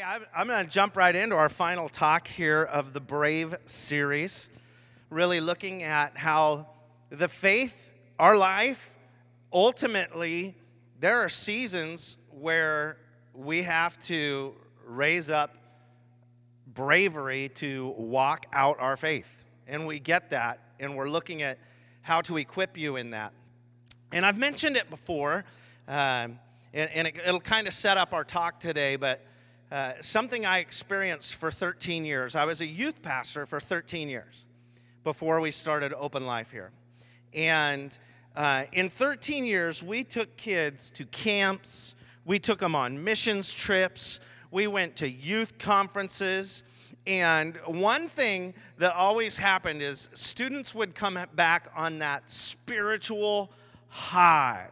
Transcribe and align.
Hey, 0.00 0.06
I'm, 0.06 0.22
I'm 0.34 0.46
going 0.46 0.64
to 0.64 0.70
jump 0.70 0.96
right 0.96 1.14
into 1.14 1.36
our 1.36 1.50
final 1.50 1.86
talk 1.90 2.26
here 2.26 2.62
of 2.62 2.94
the 2.94 3.02
Brave 3.02 3.54
series, 3.66 4.48
really 5.10 5.40
looking 5.40 5.82
at 5.82 6.16
how 6.16 6.68
the 7.10 7.28
faith, 7.28 7.92
our 8.18 8.34
life, 8.34 8.94
ultimately, 9.52 10.54
there 11.00 11.18
are 11.18 11.28
seasons 11.28 12.16
where 12.30 12.96
we 13.34 13.60
have 13.60 13.98
to 14.04 14.54
raise 14.86 15.28
up 15.28 15.54
bravery 16.72 17.50
to 17.56 17.92
walk 17.98 18.46
out 18.54 18.78
our 18.80 18.96
faith. 18.96 19.44
And 19.68 19.86
we 19.86 19.98
get 19.98 20.30
that, 20.30 20.60
and 20.78 20.96
we're 20.96 21.10
looking 21.10 21.42
at 21.42 21.58
how 22.00 22.22
to 22.22 22.38
equip 22.38 22.78
you 22.78 22.96
in 22.96 23.10
that. 23.10 23.34
And 24.12 24.24
I've 24.24 24.38
mentioned 24.38 24.78
it 24.78 24.88
before, 24.88 25.44
um, 25.88 26.38
and, 26.72 26.90
and 26.94 27.06
it, 27.08 27.16
it'll 27.26 27.38
kind 27.38 27.66
of 27.68 27.74
set 27.74 27.98
up 27.98 28.14
our 28.14 28.24
talk 28.24 28.58
today, 28.60 28.96
but 28.96 29.26
uh, 29.70 29.92
something 30.00 30.44
I 30.44 30.58
experienced 30.58 31.36
for 31.36 31.50
13 31.52 32.04
years. 32.04 32.34
I 32.34 32.44
was 32.44 32.60
a 32.60 32.66
youth 32.66 33.02
pastor 33.02 33.46
for 33.46 33.60
13 33.60 34.08
years 34.08 34.46
before 35.04 35.40
we 35.40 35.52
started 35.52 35.92
Open 35.96 36.26
Life 36.26 36.50
here. 36.50 36.72
And 37.34 37.96
uh, 38.34 38.64
in 38.72 38.90
13 38.90 39.44
years, 39.44 39.80
we 39.80 40.02
took 40.02 40.36
kids 40.36 40.90
to 40.90 41.04
camps, 41.06 41.94
we 42.24 42.40
took 42.40 42.58
them 42.58 42.74
on 42.74 43.02
missions 43.04 43.54
trips, 43.54 44.18
we 44.50 44.66
went 44.66 44.96
to 44.96 45.08
youth 45.08 45.56
conferences. 45.58 46.64
And 47.06 47.54
one 47.66 48.08
thing 48.08 48.54
that 48.78 48.92
always 48.96 49.36
happened 49.36 49.82
is 49.82 50.08
students 50.14 50.74
would 50.74 50.96
come 50.96 51.16
back 51.34 51.68
on 51.76 52.00
that 52.00 52.28
spiritual 52.28 53.52
high, 53.88 54.66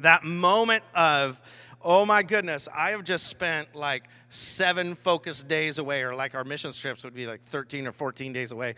that 0.00 0.22
moment 0.22 0.84
of 0.94 1.40
oh 1.82 2.04
my 2.04 2.22
goodness, 2.22 2.68
I 2.74 2.90
have 2.92 3.04
just 3.04 3.26
spent 3.26 3.74
like 3.74 4.04
seven 4.30 4.94
focused 4.94 5.48
days 5.48 5.78
away, 5.78 6.02
or 6.02 6.14
like 6.14 6.34
our 6.34 6.44
mission 6.44 6.72
trips 6.72 7.04
would 7.04 7.14
be 7.14 7.26
like 7.26 7.42
13 7.42 7.86
or 7.86 7.92
14 7.92 8.32
days 8.32 8.52
away. 8.52 8.74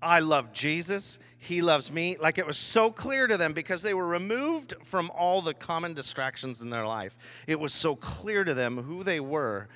I 0.00 0.20
love 0.20 0.52
Jesus. 0.52 1.18
He 1.38 1.60
loves 1.60 1.90
me. 1.90 2.16
Like 2.20 2.38
it 2.38 2.46
was 2.46 2.56
so 2.58 2.90
clear 2.90 3.26
to 3.26 3.36
them 3.36 3.52
because 3.52 3.82
they 3.82 3.94
were 3.94 4.06
removed 4.06 4.74
from 4.84 5.10
all 5.12 5.42
the 5.42 5.54
common 5.54 5.92
distractions 5.92 6.60
in 6.62 6.70
their 6.70 6.86
life. 6.86 7.18
It 7.48 7.58
was 7.58 7.74
so 7.74 7.96
clear 7.96 8.44
to 8.44 8.54
them 8.54 8.80
who 8.80 9.02
they 9.02 9.18
were 9.18 9.68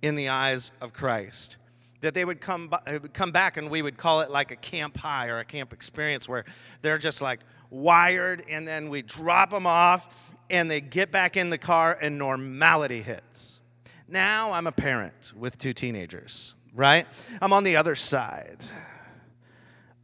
in 0.00 0.14
the 0.14 0.28
eyes 0.30 0.70
of 0.80 0.92
Christ 0.92 1.58
that 2.00 2.14
they 2.14 2.24
would 2.24 2.40
come, 2.40 2.72
would 2.90 3.12
come 3.12 3.30
back 3.32 3.56
and 3.58 3.68
we 3.68 3.82
would 3.82 3.96
call 3.98 4.20
it 4.20 4.30
like 4.30 4.52
a 4.52 4.56
camp 4.56 4.96
high 4.96 5.26
or 5.28 5.38
a 5.40 5.44
camp 5.44 5.72
experience 5.72 6.28
where 6.28 6.44
they're 6.80 6.96
just 6.96 7.20
like 7.20 7.40
wired 7.70 8.42
and 8.48 8.66
then 8.66 8.88
we 8.88 9.02
drop 9.02 9.50
them 9.50 9.66
off 9.66 10.14
and 10.50 10.70
they 10.70 10.80
get 10.80 11.10
back 11.10 11.36
in 11.36 11.50
the 11.50 11.58
car 11.58 11.96
and 12.00 12.18
normality 12.18 13.02
hits. 13.02 13.60
Now 14.08 14.52
I'm 14.52 14.66
a 14.66 14.72
parent 14.72 15.32
with 15.36 15.58
two 15.58 15.72
teenagers, 15.72 16.54
right? 16.74 17.06
I'm 17.42 17.52
on 17.52 17.64
the 17.64 17.76
other 17.76 17.94
side 17.94 18.64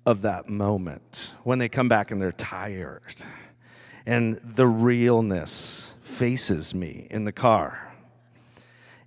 of 0.05 0.23
that 0.23 0.49
moment 0.49 1.35
when 1.45 1.59
they 1.59 1.69
come 1.69 1.89
back 1.89 2.11
and 2.11 2.21
they're 2.21 2.33
tired 2.33 3.15
and 4.07 4.39
the 4.45 4.67
realness 4.67 5.95
faces 6.03 6.75
me 6.75 7.07
in 7.11 7.25
the 7.25 7.33
car. 7.33 7.93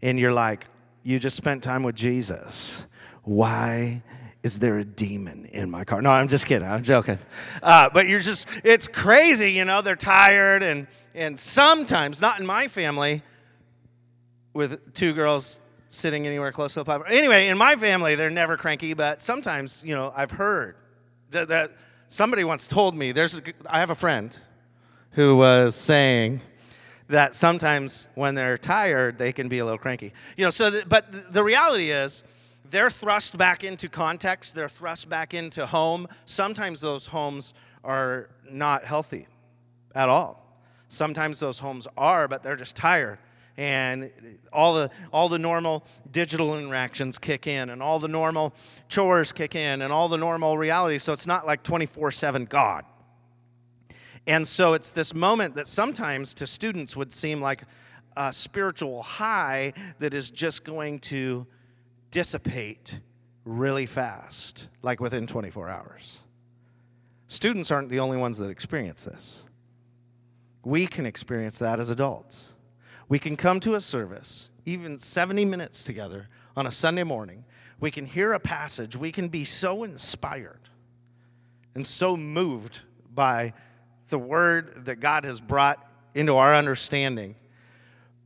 And 0.02 0.18
you're 0.20 0.34
like, 0.34 0.66
you 1.04 1.20
just 1.20 1.38
spent 1.38 1.62
time 1.64 1.84
with 1.84 1.96
Jesus. 1.96 2.84
Why 3.24 4.02
is 4.48 4.60
there 4.60 4.78
a 4.80 4.86
demon 4.86 5.44
in 5.52 5.70
my 5.70 5.84
car? 5.84 6.02
No, 6.02 6.10
I'm 6.10 6.30
just 6.30 6.46
kidding. 6.46 6.66
I'm 6.66 6.82
joking. 6.82 7.20
Uh, 7.62 7.90
but 7.94 8.08
you're 8.08 8.22
just, 8.22 8.48
it's 8.64 8.88
crazy, 8.88 9.52
you 9.52 9.66
know, 9.66 9.82
they're 9.82 9.98
tired. 9.98 10.64
And, 10.64 10.88
and 11.14 11.38
sometimes, 11.38 12.22
not 12.22 12.40
in 12.40 12.46
my 12.46 12.70
family, 12.70 13.24
with 14.54 14.94
two 14.94 15.12
girls 15.14 15.60
sitting 15.90 16.26
anywhere 16.26 16.54
close 16.54 16.76
to 16.76 16.80
the 16.80 16.86
platform. 16.86 17.10
Anyway, 17.14 17.48
in 17.50 17.58
my 17.58 17.76
family, 17.76 18.16
they're 18.16 18.30
never 18.30 18.56
cranky, 18.56 18.94
but 18.94 19.22
sometimes, 19.22 19.84
you 19.86 19.94
know, 19.96 20.14
I've 20.16 20.32
heard 20.32 20.78
that, 21.32 21.50
that 21.50 21.72
somebody 22.08 22.46
once 22.46 22.68
told 22.68 22.96
me, 22.96 23.12
there's, 23.12 23.40
a, 23.40 23.42
I 23.70 23.82
have 23.82 23.90
a 23.90 23.96
friend 23.96 24.38
who 25.12 25.36
was 25.36 25.76
saying, 25.76 26.42
that 27.10 27.36
sometimes 27.36 28.06
when 28.16 28.36
they're 28.36 28.58
tired, 28.58 29.18
they 29.18 29.32
can 29.32 29.48
be 29.48 29.60
a 29.60 29.64
little 29.66 29.78
cranky. 29.78 30.12
You 30.36 30.44
know, 30.46 30.50
so, 30.50 30.82
but 30.88 31.34
the 31.34 31.42
reality 31.44 31.92
is, 31.92 32.24
they're 32.70 32.90
thrust 32.92 33.38
back 33.38 33.64
into 33.64 33.90
context, 33.90 34.56
they're 34.56 34.70
thrust 34.70 35.10
back 35.10 35.34
into 35.34 35.66
home. 35.66 36.08
Sometimes 36.26 36.82
those 36.82 37.08
homes 37.08 37.54
are 37.84 38.30
not 38.50 38.84
healthy 38.84 39.28
at 39.96 40.10
all. 40.10 40.44
Sometimes 40.90 41.40
those 41.40 41.60
homes 41.60 41.88
are, 41.98 42.28
but 42.28 42.44
they're 42.44 42.56
just 42.56 42.76
tired. 42.76 43.20
And 43.58 44.12
all 44.54 44.76
the, 44.76 44.92
all 45.12 45.30
the 45.30 45.40
normal 45.40 45.84
digital 46.12 46.58
interactions 46.60 47.18
kick 47.18 47.48
in, 47.48 47.70
and 47.70 47.82
all 47.82 47.98
the 47.98 48.08
normal 48.08 48.54
chores 48.88 49.32
kick 49.32 49.56
in, 49.56 49.82
and 49.82 49.92
all 49.92 50.08
the 50.08 50.18
normal 50.18 50.58
reality. 50.58 50.98
So 51.00 51.12
it's 51.14 51.26
not 51.26 51.46
like 51.46 51.64
24 51.64 52.12
7 52.12 52.46
God. 52.46 52.86
And 54.28 54.48
so 54.48 54.74
it's 54.74 54.92
this 54.92 55.14
moment 55.16 55.56
that 55.56 55.68
sometimes 55.68 56.34
to 56.36 56.46
students 56.46 56.96
would 56.96 57.12
seem 57.12 57.42
like 57.42 57.64
a 58.16 58.32
spiritual 58.32 59.02
high 59.02 59.74
that 60.00 60.14
is 60.14 60.30
just 60.30 60.64
going 60.64 61.00
to 61.00 61.48
dissipate 62.12 63.00
really 63.46 63.86
fast, 63.86 64.68
like 64.82 65.00
within 65.00 65.28
24 65.28 65.70
hours. 65.70 66.20
Students 67.28 67.72
aren't 67.72 67.90
the 67.90 68.00
only 68.00 68.18
ones 68.18 68.38
that 68.38 68.50
experience 68.50 69.04
this. 69.04 69.42
We 70.64 70.88
can 70.88 71.06
experience 71.06 71.60
that 71.60 71.80
as 71.80 71.90
adults. 71.90 72.54
We 73.10 73.20
can 73.20 73.38
come 73.38 73.60
to 73.62 73.76
a 73.76 73.82
service, 73.82 74.50
even 74.66 75.00
70 75.00 75.46
minutes 75.46 75.84
together 75.84 76.28
on 76.56 76.68
a 76.68 76.72
Sunday 76.72 77.04
morning. 77.04 77.46
We 77.80 77.92
can 77.92 78.06
hear 78.06 78.34
a 78.34 78.40
passage. 78.40 78.96
We 78.98 79.12
can 79.12 79.30
be 79.30 79.44
so 79.44 79.84
inspired 79.84 80.60
and 81.76 81.86
so 81.86 82.18
moved 82.18 82.82
by 83.14 83.54
the 84.10 84.20
word 84.20 84.86
that 84.86 84.98
God 85.00 85.24
has 85.26 85.40
brought 85.40 85.86
into 86.16 86.36
our 86.36 86.54
understanding. 86.56 87.36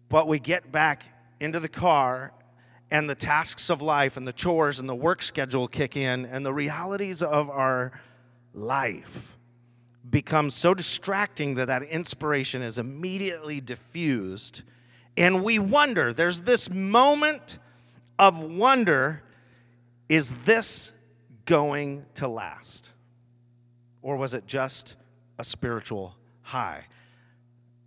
But 0.09 0.27
we 0.27 0.39
get 0.39 0.71
back 0.71 1.03
into 1.39 1.59
the 1.59 1.69
car 1.69 2.33
and 2.91 3.09
the 3.09 3.15
tasks 3.15 3.69
of 3.69 3.81
life 3.81 4.17
and 4.17 4.27
the 4.27 4.33
chores 4.33 4.79
and 4.79 4.87
the 4.87 4.93
work 4.95 5.23
schedule 5.23 5.67
kick 5.67 5.95
in 5.95 6.25
and 6.25 6.45
the 6.45 6.53
realities 6.53 7.23
of 7.23 7.49
our 7.49 7.93
life 8.53 9.35
become 10.09 10.51
so 10.51 10.73
distracting 10.73 11.55
that 11.55 11.67
that 11.67 11.83
inspiration 11.83 12.61
is 12.61 12.77
immediately 12.77 13.61
diffused 13.61 14.63
and 15.15 15.41
we 15.43 15.57
wonder 15.57 16.11
there's 16.11 16.41
this 16.41 16.69
moment 16.69 17.59
of 18.19 18.41
wonder 18.43 19.23
is 20.09 20.31
this 20.43 20.91
going 21.45 22.05
to 22.15 22.27
last 22.27 22.91
or 24.01 24.17
was 24.17 24.33
it 24.33 24.45
just 24.45 24.95
a 25.39 25.45
spiritual 25.45 26.15
high 26.41 26.83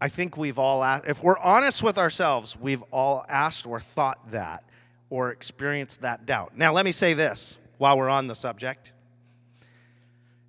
i 0.01 0.09
think 0.09 0.37
we've 0.39 0.59
all 0.59 0.83
asked, 0.83 1.05
if 1.07 1.23
we're 1.23 1.39
honest 1.41 1.83
with 1.83 1.99
ourselves 1.99 2.57
we've 2.59 2.83
all 2.91 3.23
asked 3.29 3.67
or 3.67 3.79
thought 3.79 4.31
that 4.31 4.65
or 5.15 5.31
experience 5.31 5.97
that 5.99 6.27
doubt. 6.27 6.59
Now, 6.59 6.73
let 6.73 6.85
me 6.85 6.91
say 6.91 7.15
this 7.15 7.57
while 7.79 7.97
we're 7.97 8.09
on 8.09 8.27
the 8.27 8.35
subject 8.35 8.93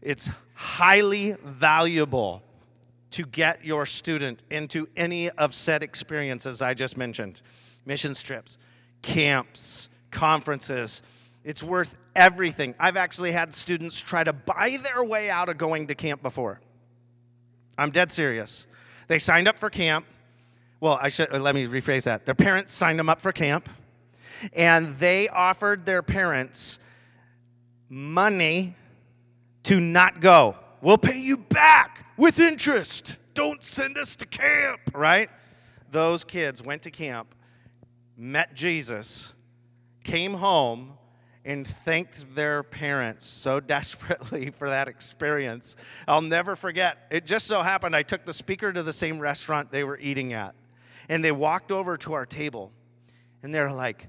it's 0.02 0.30
highly 0.56 1.34
valuable 1.44 2.42
to 3.12 3.24
get 3.28 3.64
your 3.64 3.86
student 3.86 4.42
into 4.50 4.88
any 4.98 5.30
of 5.32 5.54
said 5.54 5.84
experiences 5.84 6.64
I 6.64 6.74
just 6.74 6.98
mentioned 6.98 7.44
mission 7.86 8.14
trips, 8.16 8.58
camps, 9.04 9.90
conferences. 10.12 11.02
It's 11.44 11.62
worth 11.62 11.96
everything. 12.16 12.74
I've 12.80 12.98
actually 12.98 13.32
had 13.34 13.54
students 13.54 14.02
try 14.02 14.24
to 14.24 14.34
buy 14.34 14.78
their 14.84 15.04
way 15.04 15.30
out 15.30 15.48
of 15.50 15.60
going 15.60 15.86
to 15.88 15.96
camp 15.96 16.24
before. 16.24 16.60
I'm 17.78 17.92
dead 17.92 18.12
serious. 18.12 18.66
They 19.10 19.20
signed 19.20 19.48
up 19.48 19.60
for 19.60 19.70
camp. 19.70 20.06
Well, 20.80 20.98
I 21.00 21.10
should 21.10 21.32
uh, 21.34 21.38
let 21.40 21.54
me 21.56 21.68
rephrase 21.68 22.04
that. 22.06 22.26
Their 22.26 22.34
parents 22.36 22.72
signed 22.72 22.98
them 22.98 23.10
up 23.10 23.22
for 23.22 23.32
camp 23.32 23.70
and 24.54 24.98
they 25.00 25.28
offered 25.30 25.86
their 25.86 26.02
parents 26.04 26.80
money 27.90 28.76
to 29.64 29.80
not 29.80 30.20
go. 30.20 30.56
We'll 30.82 30.98
pay 30.98 31.20
you 31.20 31.38
back 31.38 32.06
with 32.18 32.40
interest. 32.40 33.16
Don't 33.34 33.64
send 33.64 33.98
us 33.98 34.16
to 34.18 34.26
camp, 34.26 34.82
right? 34.94 35.30
Those 35.92 36.24
kids 36.24 36.62
went 36.64 36.84
to 36.84 36.92
camp, 36.92 37.34
met 38.18 38.54
Jesus, 38.54 39.34
came 40.04 40.34
home, 40.34 40.94
and 41.44 41.68
thanked 41.68 42.34
their 42.34 42.64
parents 42.64 43.26
so 43.26 43.60
desperately 43.60 44.50
for 44.50 44.68
that 44.70 44.88
experience. 44.88 45.76
I'll 46.08 46.22
never 46.22 46.56
forget. 46.56 47.06
It 47.12 47.26
just 47.26 47.46
so 47.46 47.62
happened 47.62 47.96
I 47.96 48.04
took 48.04 48.26
the 48.26 48.34
speaker 48.34 48.72
to 48.74 48.82
the 48.84 48.94
same 48.94 49.20
restaurant 49.20 49.70
they 49.72 49.84
were 49.84 50.00
eating 50.02 50.34
at, 50.34 50.56
and 51.08 51.24
they 51.24 51.32
walked 51.32 51.72
over 51.72 51.98
to 51.98 52.14
our 52.14 52.26
table, 52.26 52.72
and 53.44 53.54
they're 53.54 53.72
like, 53.72 54.08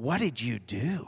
what 0.00 0.18
did 0.20 0.40
you 0.40 0.58
do? 0.58 0.78
And 0.80 1.06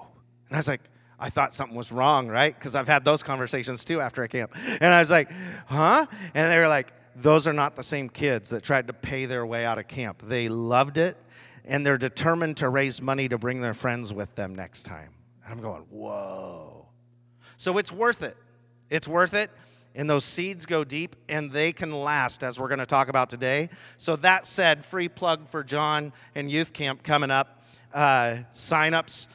I 0.52 0.56
was 0.56 0.68
like, 0.68 0.82
I 1.18 1.30
thought 1.30 1.54
something 1.54 1.74
was 1.74 1.90
wrong, 1.90 2.28
right? 2.28 2.54
Because 2.54 2.74
I've 2.74 2.86
had 2.88 3.04
those 3.06 3.22
conversations 3.22 3.86
too 3.86 4.02
after 4.02 4.22
I 4.22 4.26
camp. 4.26 4.52
And 4.82 4.92
I 4.92 4.98
was 4.98 5.10
like, 5.10 5.30
Huh? 5.66 6.04
And 6.34 6.50
they 6.52 6.58
were 6.58 6.68
like, 6.68 6.92
Those 7.16 7.48
are 7.48 7.54
not 7.54 7.74
the 7.74 7.82
same 7.82 8.10
kids 8.10 8.50
that 8.50 8.62
tried 8.62 8.88
to 8.88 8.92
pay 8.92 9.24
their 9.24 9.46
way 9.46 9.64
out 9.64 9.78
of 9.78 9.88
camp. 9.88 10.20
They 10.20 10.50
loved 10.50 10.98
it 10.98 11.16
and 11.64 11.86
they're 11.86 11.96
determined 11.96 12.58
to 12.58 12.68
raise 12.68 13.00
money 13.00 13.30
to 13.30 13.38
bring 13.38 13.62
their 13.62 13.72
friends 13.72 14.12
with 14.12 14.34
them 14.34 14.54
next 14.54 14.82
time. 14.82 15.14
And 15.42 15.54
I'm 15.54 15.62
going, 15.62 15.80
Whoa. 15.88 16.84
So 17.56 17.78
it's 17.78 17.90
worth 17.92 18.22
it. 18.22 18.36
It's 18.90 19.08
worth 19.08 19.32
it 19.32 19.50
and 19.94 20.08
those 20.08 20.24
seeds 20.26 20.66
go 20.66 20.84
deep 20.84 21.16
and 21.30 21.50
they 21.50 21.72
can 21.72 21.92
last 21.92 22.44
as 22.44 22.60
we're 22.60 22.68
going 22.68 22.78
to 22.78 22.86
talk 22.86 23.08
about 23.08 23.28
today 23.28 23.68
so 23.98 24.16
that 24.16 24.46
said 24.46 24.82
free 24.82 25.06
plug 25.06 25.46
for 25.46 25.62
john 25.62 26.10
and 26.34 26.50
youth 26.50 26.72
camp 26.72 27.02
coming 27.02 27.30
up 27.30 27.62
uh, 27.94 28.38
signups 28.52 29.28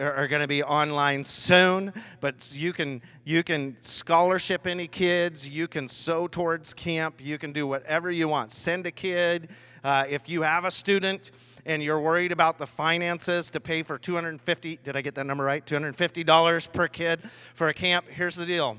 are 0.00 0.26
going 0.28 0.40
to 0.42 0.48
be 0.48 0.62
online 0.62 1.22
soon, 1.24 1.92
but 2.20 2.50
you 2.54 2.72
can 2.72 3.02
you 3.24 3.42
can 3.42 3.76
scholarship 3.80 4.66
any 4.66 4.86
kids, 4.86 5.46
you 5.48 5.68
can 5.68 5.88
sow 5.88 6.26
towards 6.26 6.72
camp, 6.72 7.16
you 7.22 7.36
can 7.36 7.52
do 7.52 7.66
whatever 7.66 8.10
you 8.10 8.28
want. 8.28 8.50
Send 8.52 8.86
a 8.86 8.90
kid. 8.90 9.48
Uh, 9.84 10.04
if 10.08 10.28
you 10.28 10.42
have 10.42 10.64
a 10.64 10.70
student 10.70 11.32
and 11.64 11.82
you're 11.82 12.00
worried 12.00 12.32
about 12.32 12.58
the 12.58 12.66
finances 12.66 13.50
to 13.50 13.60
pay 13.60 13.82
for 13.82 13.98
250, 13.98 14.78
did 14.82 14.96
I 14.96 15.02
get 15.02 15.14
that 15.16 15.26
number 15.26 15.44
right? 15.44 15.64
250 15.64 16.24
dollars 16.24 16.66
per 16.66 16.88
kid 16.88 17.20
for 17.54 17.68
a 17.68 17.74
camp. 17.74 18.06
Here's 18.08 18.36
the 18.36 18.46
deal: 18.46 18.78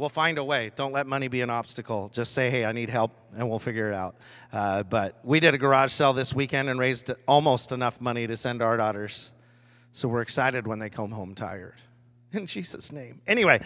we'll 0.00 0.08
find 0.08 0.38
a 0.38 0.44
way. 0.44 0.72
Don't 0.76 0.92
let 0.92 1.06
money 1.06 1.28
be 1.28 1.42
an 1.42 1.50
obstacle. 1.50 2.08
Just 2.12 2.32
say, 2.32 2.48
hey, 2.50 2.64
I 2.64 2.72
need 2.72 2.88
help, 2.88 3.12
and 3.36 3.48
we'll 3.48 3.58
figure 3.58 3.86
it 3.86 3.94
out. 3.94 4.16
Uh, 4.50 4.82
but 4.82 5.20
we 5.22 5.38
did 5.40 5.54
a 5.54 5.58
garage 5.58 5.92
sale 5.92 6.14
this 6.14 6.32
weekend 6.34 6.70
and 6.70 6.80
raised 6.80 7.10
almost 7.28 7.70
enough 7.70 8.00
money 8.00 8.26
to 8.26 8.34
send 8.36 8.62
our 8.62 8.78
daughters. 8.78 9.30
So 9.92 10.08
we're 10.08 10.22
excited 10.22 10.66
when 10.66 10.78
they 10.78 10.88
come 10.88 11.10
home 11.10 11.34
tired. 11.34 11.74
In 12.32 12.46
Jesus' 12.46 12.90
name. 12.90 13.20
Anyway, 13.26 13.60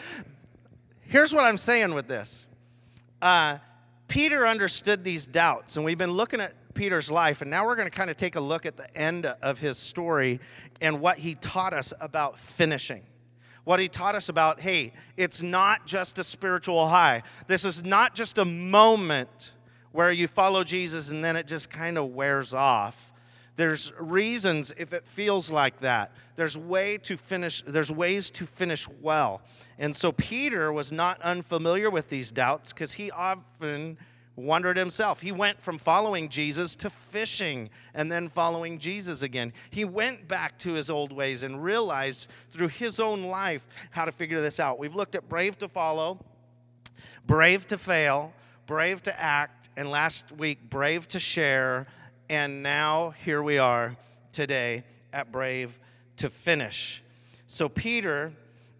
here's 1.02 1.32
what 1.32 1.44
I'm 1.44 1.56
saying 1.58 1.94
with 1.94 2.08
this 2.08 2.46
uh, 3.22 3.58
Peter 4.08 4.44
understood 4.46 5.04
these 5.04 5.28
doubts, 5.28 5.76
and 5.76 5.84
we've 5.84 5.96
been 5.98 6.10
looking 6.10 6.40
at 6.40 6.52
Peter's 6.74 7.12
life, 7.12 7.42
and 7.42 7.50
now 7.50 7.64
we're 7.64 7.76
going 7.76 7.88
to 7.88 7.96
kind 7.96 8.10
of 8.10 8.16
take 8.16 8.34
a 8.34 8.40
look 8.40 8.66
at 8.66 8.76
the 8.76 8.92
end 8.96 9.24
of 9.24 9.60
his 9.60 9.78
story 9.78 10.40
and 10.80 11.00
what 11.00 11.16
he 11.16 11.36
taught 11.36 11.72
us 11.72 11.92
about 12.00 12.40
finishing 12.40 13.02
what 13.64 13.80
he 13.80 13.88
taught 13.88 14.14
us 14.14 14.28
about 14.28 14.60
hey, 14.60 14.92
it's 15.16 15.42
not 15.42 15.84
just 15.86 16.18
a 16.18 16.24
spiritual 16.24 16.86
high. 16.86 17.22
This 17.46 17.64
is 17.64 17.82
not 17.84 18.14
just 18.14 18.38
a 18.38 18.44
moment 18.44 19.52
where 19.92 20.10
you 20.12 20.28
follow 20.28 20.64
Jesus 20.64 21.10
and 21.10 21.24
then 21.24 21.36
it 21.36 21.46
just 21.46 21.70
kind 21.70 21.98
of 21.98 22.08
wears 22.10 22.54
off. 22.54 23.12
There's 23.56 23.92
reasons 24.00 24.74
if 24.76 24.92
it 24.92 25.06
feels 25.06 25.50
like 25.50 25.78
that. 25.80 26.12
There's 26.36 26.58
way 26.58 26.98
to 26.98 27.16
finish 27.16 27.62
there's 27.66 27.90
ways 27.92 28.30
to 28.32 28.46
finish 28.46 28.88
well. 29.00 29.40
And 29.78 29.94
so 29.94 30.12
Peter 30.12 30.72
was 30.72 30.92
not 30.92 31.20
unfamiliar 31.22 31.90
with 31.90 32.08
these 32.08 32.30
doubts 32.30 32.72
cuz 32.72 32.92
he 32.92 33.10
often 33.10 33.96
wondered 34.36 34.76
himself. 34.76 35.20
He 35.20 35.32
went 35.32 35.60
from 35.60 35.78
following 35.78 36.28
Jesus 36.28 36.74
to 36.76 36.90
fishing 36.90 37.70
and 37.94 38.10
then 38.10 38.28
following 38.28 38.78
Jesus 38.78 39.22
again. 39.22 39.52
He 39.70 39.84
went 39.84 40.26
back 40.26 40.58
to 40.60 40.72
his 40.72 40.90
old 40.90 41.12
ways 41.12 41.42
and 41.44 41.62
realized 41.62 42.28
through 42.50 42.68
his 42.68 42.98
own 42.98 43.24
life 43.24 43.66
how 43.90 44.04
to 44.04 44.12
figure 44.12 44.40
this 44.40 44.58
out. 44.58 44.78
We've 44.78 44.94
looked 44.96 45.14
at 45.14 45.28
brave 45.28 45.58
to 45.58 45.68
follow, 45.68 46.18
brave 47.26 47.66
to 47.68 47.78
fail, 47.78 48.32
brave 48.66 49.02
to 49.04 49.20
act, 49.20 49.68
and 49.76 49.90
last 49.90 50.30
week, 50.32 50.58
brave 50.68 51.06
to 51.08 51.20
share. 51.20 51.86
And 52.28 52.62
now 52.62 53.10
here 53.24 53.42
we 53.42 53.58
are 53.58 53.94
today 54.32 54.82
at 55.12 55.30
brave 55.30 55.78
to 56.16 56.30
finish. 56.30 57.02
So 57.46 57.68
Peter 57.68 58.32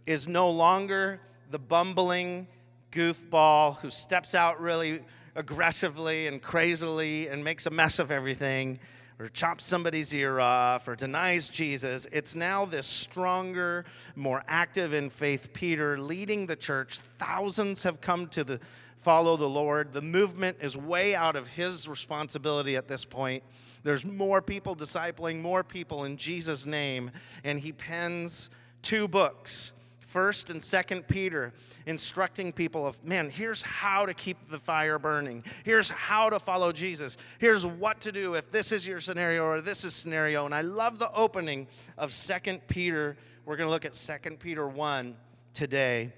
is 0.07 0.27
no 0.27 0.51
longer 0.51 1.21
the 1.51 1.59
bumbling 1.59 2.47
goofball 2.93 3.77
who 3.79 3.91
steps 3.91 4.35
out 4.35 4.61
really 4.61 5.01
aggressively 5.37 6.27
and 6.27 6.41
crazily 6.41 7.29
and 7.29 7.43
makes 7.43 7.67
a 7.67 7.71
mess 7.71 7.99
of 7.99 8.11
everything 8.11 8.79
or 9.19 9.27
chops 9.29 9.65
somebody's 9.65 10.13
ear 10.15 10.41
off 10.41 10.89
or 10.89 10.97
denies 10.97 11.49
Jesus. 11.49 12.07
It's 12.13 12.35
now 12.35 12.65
this 12.65 12.87
stronger, 12.87 13.85
more 14.17 14.43
active 14.49 14.93
in 14.93 15.09
faith 15.11 15.51
Peter 15.53 15.99
leading 15.99 16.47
the 16.47 16.57
church. 16.57 16.99
Thousands 17.19 17.83
have 17.85 18.01
come 18.01 18.27
to 18.29 18.43
the 18.45 18.61
follow 18.97 19.37
the 19.37 19.49
Lord. 19.49 19.93
The 19.93 20.01
movement 20.03 20.57
is 20.61 20.77
way 20.77 21.15
out 21.15 21.37
of 21.37 21.47
his 21.47 21.87
responsibility 21.87 22.75
at 22.77 22.89
this 22.89 23.05
point. 23.05 23.43
There's 23.85 24.05
more 24.05 24.41
people 24.41 24.75
discipling 24.75 25.41
more 25.43 25.63
people 25.63 26.05
in 26.05 26.17
Jesus' 26.17 26.65
name, 26.65 27.11
and 27.45 27.61
he 27.61 27.71
pens 27.71 28.51
two 28.83 29.07
books 29.07 29.73
First 30.15 30.51
and 30.51 30.63
Second 30.63 31.09
Peter, 31.09 31.53
instructing 31.87 32.53
people 32.53 32.87
of, 32.87 33.03
man, 33.03 33.29
here's 33.31 33.63
how 33.63 34.07
to 34.07 34.15
keep 34.15 34.49
the 34.49 34.61
fire 34.61 34.97
burning. 34.97 35.43
Here's 35.65 35.91
how 35.91 36.31
to 36.31 36.39
follow 36.39 36.71
Jesus. 36.71 37.17
Here's 37.41 37.67
what 37.67 38.01
to 38.03 38.13
do 38.13 38.35
if 38.35 38.49
this 38.53 38.71
is 38.71 38.87
your 38.87 39.01
scenario 39.01 39.45
or 39.45 39.61
this 39.61 39.83
is 39.83 39.93
scenario. 39.93 40.45
And 40.45 40.55
I 40.55 40.61
love 40.61 41.01
the 41.01 41.13
opening 41.17 41.67
of 41.99 42.13
Second 42.13 42.65
Peter. 42.69 43.17
We're 43.45 43.57
going 43.57 43.67
to 43.67 43.73
look 43.73 43.85
at 43.85 43.97
Second 43.97 44.39
Peter 44.39 44.69
1 44.69 45.17
today. 45.53 46.13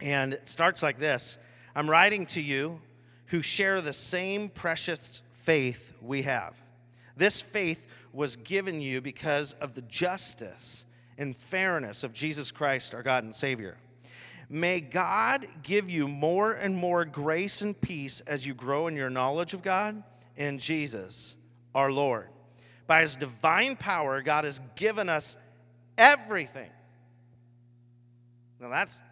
And 0.00 0.32
it 0.32 0.48
starts 0.48 0.82
like 0.82 0.96
this 0.98 1.36
I'm 1.74 1.90
writing 1.90 2.24
to 2.28 2.40
you 2.40 2.80
who 3.26 3.42
share 3.42 3.82
the 3.82 3.92
same 3.92 4.48
precious 4.48 5.22
faith 5.32 5.92
we 6.00 6.22
have. 6.22 6.56
This 7.14 7.42
faith 7.42 7.88
was 8.14 8.36
given 8.36 8.80
you 8.80 9.02
because 9.02 9.52
of 9.60 9.74
the 9.74 9.82
justice 9.82 10.86
and 11.18 11.36
fairness 11.36 12.04
of 12.04 12.12
Jesus 12.14 12.52
Christ, 12.52 12.94
our 12.94 13.02
God 13.02 13.24
and 13.24 13.34
Savior. 13.34 13.76
May 14.48 14.80
God 14.80 15.46
give 15.62 15.90
you 15.90 16.08
more 16.08 16.52
and 16.52 16.74
more 16.74 17.04
grace 17.04 17.60
and 17.60 17.78
peace 17.78 18.20
as 18.22 18.46
you 18.46 18.54
grow 18.54 18.86
in 18.86 18.96
your 18.96 19.10
knowledge 19.10 19.52
of 19.52 19.62
God 19.62 20.02
and 20.38 20.58
Jesus, 20.58 21.36
our 21.74 21.90
Lord. 21.92 22.28
By 22.86 23.00
His 23.00 23.16
divine 23.16 23.76
power, 23.76 24.22
God 24.22 24.44
has 24.44 24.60
given 24.76 25.08
us 25.10 25.36
everything. 25.98 26.70
Now, 28.60 28.68
that's 28.70 29.02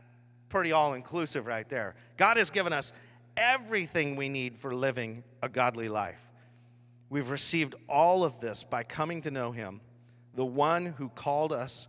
pretty 0.49 0.73
all 0.73 0.95
inclusive 0.95 1.47
right 1.47 1.69
there. 1.69 1.97
God 2.17 2.37
has 2.39 2.49
given 2.51 2.73
us 2.73 2.93
everything 3.37 4.17
we 4.17 4.29
need 4.31 4.57
for 4.57 4.75
living 4.75 5.23
a 5.43 5.49
godly 5.49 5.89
life. 5.91 6.21
We've 7.11 7.31
received 7.31 7.75
all 7.89 8.25
of 8.25 8.41
this 8.41 8.65
by 8.65 8.85
coming 8.85 9.21
to 9.23 9.31
know 9.31 9.53
Him, 9.53 9.81
the 10.35 10.45
one 10.45 10.87
who 10.87 11.11
called 11.11 11.53
us 11.53 11.87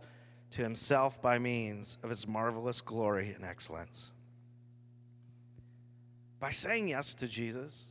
to 0.50 0.62
himself 0.62 1.20
by 1.20 1.38
means 1.38 1.98
of 2.02 2.10
his 2.10 2.26
marvelous 2.26 2.80
glory 2.80 3.32
and 3.34 3.44
excellence. 3.44 4.12
By 6.40 6.50
saying 6.52 6.88
yes 6.88 7.14
to 7.14 7.28
Jesus, 7.28 7.88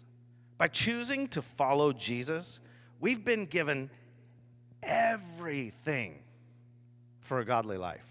by 0.57 0.67
choosing 0.67 1.27
to 1.29 1.41
follow 1.41 1.93
Jesus, 1.93 2.59
we've 2.99 3.23
been 3.23 3.45
given 3.45 3.89
everything 4.81 6.19
for 7.19 7.39
a 7.39 7.45
godly 7.45 7.77
life. 7.77 8.03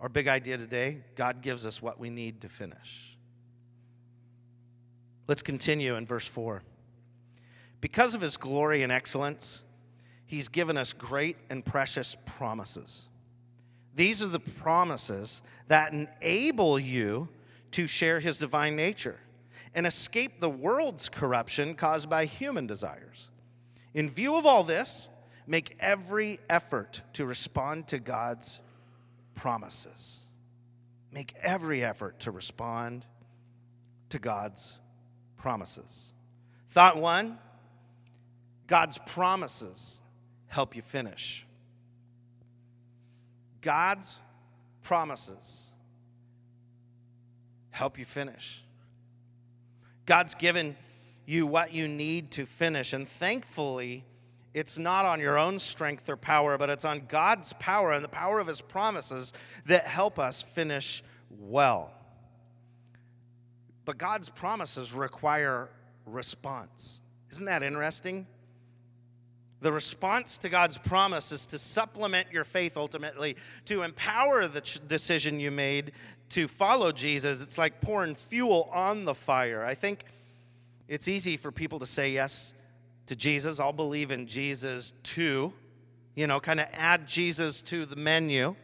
Our 0.00 0.08
big 0.08 0.26
idea 0.26 0.58
today 0.58 1.02
God 1.14 1.42
gives 1.42 1.66
us 1.66 1.80
what 1.80 2.00
we 2.00 2.10
need 2.10 2.40
to 2.40 2.48
finish. 2.48 3.16
Let's 5.28 5.42
continue 5.42 5.94
in 5.94 6.04
verse 6.04 6.26
4. 6.26 6.62
Because 7.80 8.14
of 8.14 8.20
his 8.20 8.36
glory 8.36 8.82
and 8.82 8.90
excellence, 8.90 9.62
He's 10.32 10.48
given 10.48 10.78
us 10.78 10.94
great 10.94 11.36
and 11.50 11.62
precious 11.62 12.14
promises. 12.24 13.06
These 13.96 14.22
are 14.22 14.28
the 14.28 14.40
promises 14.40 15.42
that 15.68 15.92
enable 15.92 16.78
you 16.78 17.28
to 17.72 17.86
share 17.86 18.18
His 18.18 18.38
divine 18.38 18.74
nature 18.74 19.18
and 19.74 19.86
escape 19.86 20.40
the 20.40 20.48
world's 20.48 21.10
corruption 21.10 21.74
caused 21.74 22.08
by 22.08 22.24
human 22.24 22.66
desires. 22.66 23.28
In 23.92 24.08
view 24.08 24.34
of 24.36 24.46
all 24.46 24.64
this, 24.64 25.10
make 25.46 25.76
every 25.80 26.40
effort 26.48 27.02
to 27.12 27.26
respond 27.26 27.88
to 27.88 27.98
God's 27.98 28.58
promises. 29.34 30.20
Make 31.12 31.34
every 31.42 31.84
effort 31.84 32.20
to 32.20 32.30
respond 32.30 33.04
to 34.08 34.18
God's 34.18 34.78
promises. 35.36 36.10
Thought 36.68 36.96
one 36.96 37.38
God's 38.66 38.96
promises 38.96 39.98
help 40.52 40.76
you 40.76 40.82
finish. 40.82 41.46
God's 43.62 44.20
promises 44.82 45.70
help 47.70 47.98
you 47.98 48.04
finish. 48.04 48.62
God's 50.04 50.34
given 50.34 50.76
you 51.24 51.46
what 51.46 51.72
you 51.72 51.88
need 51.88 52.32
to 52.32 52.44
finish, 52.44 52.92
and 52.92 53.08
thankfully, 53.08 54.04
it's 54.52 54.76
not 54.76 55.06
on 55.06 55.20
your 55.22 55.38
own 55.38 55.58
strength 55.58 56.10
or 56.10 56.18
power, 56.18 56.58
but 56.58 56.68
it's 56.68 56.84
on 56.84 57.06
God's 57.08 57.54
power 57.54 57.90
and 57.92 58.04
the 58.04 58.08
power 58.08 58.38
of 58.38 58.46
His 58.46 58.60
promises 58.60 59.32
that 59.64 59.86
help 59.86 60.18
us 60.18 60.42
finish 60.42 61.02
well. 61.30 61.90
But 63.86 63.96
God's 63.96 64.28
promises 64.28 64.92
require 64.92 65.70
response. 66.04 67.00
Isn't 67.30 67.46
that 67.46 67.62
interesting? 67.62 68.26
The 69.62 69.72
response 69.72 70.38
to 70.38 70.48
God's 70.48 70.76
promise 70.76 71.30
is 71.30 71.46
to 71.46 71.58
supplement 71.58 72.26
your 72.32 72.42
faith 72.42 72.76
ultimately, 72.76 73.36
to 73.66 73.82
empower 73.84 74.48
the 74.48 74.60
ch- 74.60 74.80
decision 74.88 75.38
you 75.38 75.52
made 75.52 75.92
to 76.30 76.48
follow 76.48 76.90
Jesus. 76.90 77.40
It's 77.40 77.58
like 77.58 77.80
pouring 77.80 78.16
fuel 78.16 78.68
on 78.72 79.04
the 79.04 79.14
fire. 79.14 79.64
I 79.64 79.74
think 79.76 80.02
it's 80.88 81.06
easy 81.06 81.36
for 81.36 81.52
people 81.52 81.78
to 81.78 81.86
say 81.86 82.10
yes 82.10 82.54
to 83.06 83.14
Jesus. 83.14 83.60
I'll 83.60 83.72
believe 83.72 84.10
in 84.10 84.26
Jesus 84.26 84.94
too, 85.04 85.52
you 86.16 86.26
know, 86.26 86.40
kind 86.40 86.58
of 86.58 86.66
add 86.72 87.06
Jesus 87.06 87.62
to 87.62 87.86
the 87.86 87.94
menu. 87.96 88.56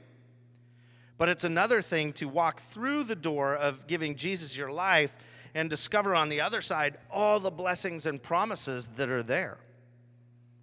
But 1.16 1.28
it's 1.28 1.44
another 1.44 1.80
thing 1.80 2.12
to 2.14 2.26
walk 2.26 2.60
through 2.60 3.04
the 3.04 3.14
door 3.14 3.54
of 3.54 3.86
giving 3.86 4.16
Jesus 4.16 4.56
your 4.56 4.72
life 4.72 5.16
and 5.54 5.70
discover 5.70 6.16
on 6.16 6.28
the 6.28 6.40
other 6.40 6.60
side 6.60 6.98
all 7.08 7.38
the 7.38 7.52
blessings 7.52 8.04
and 8.04 8.20
promises 8.20 8.88
that 8.96 9.10
are 9.10 9.22
there. 9.22 9.58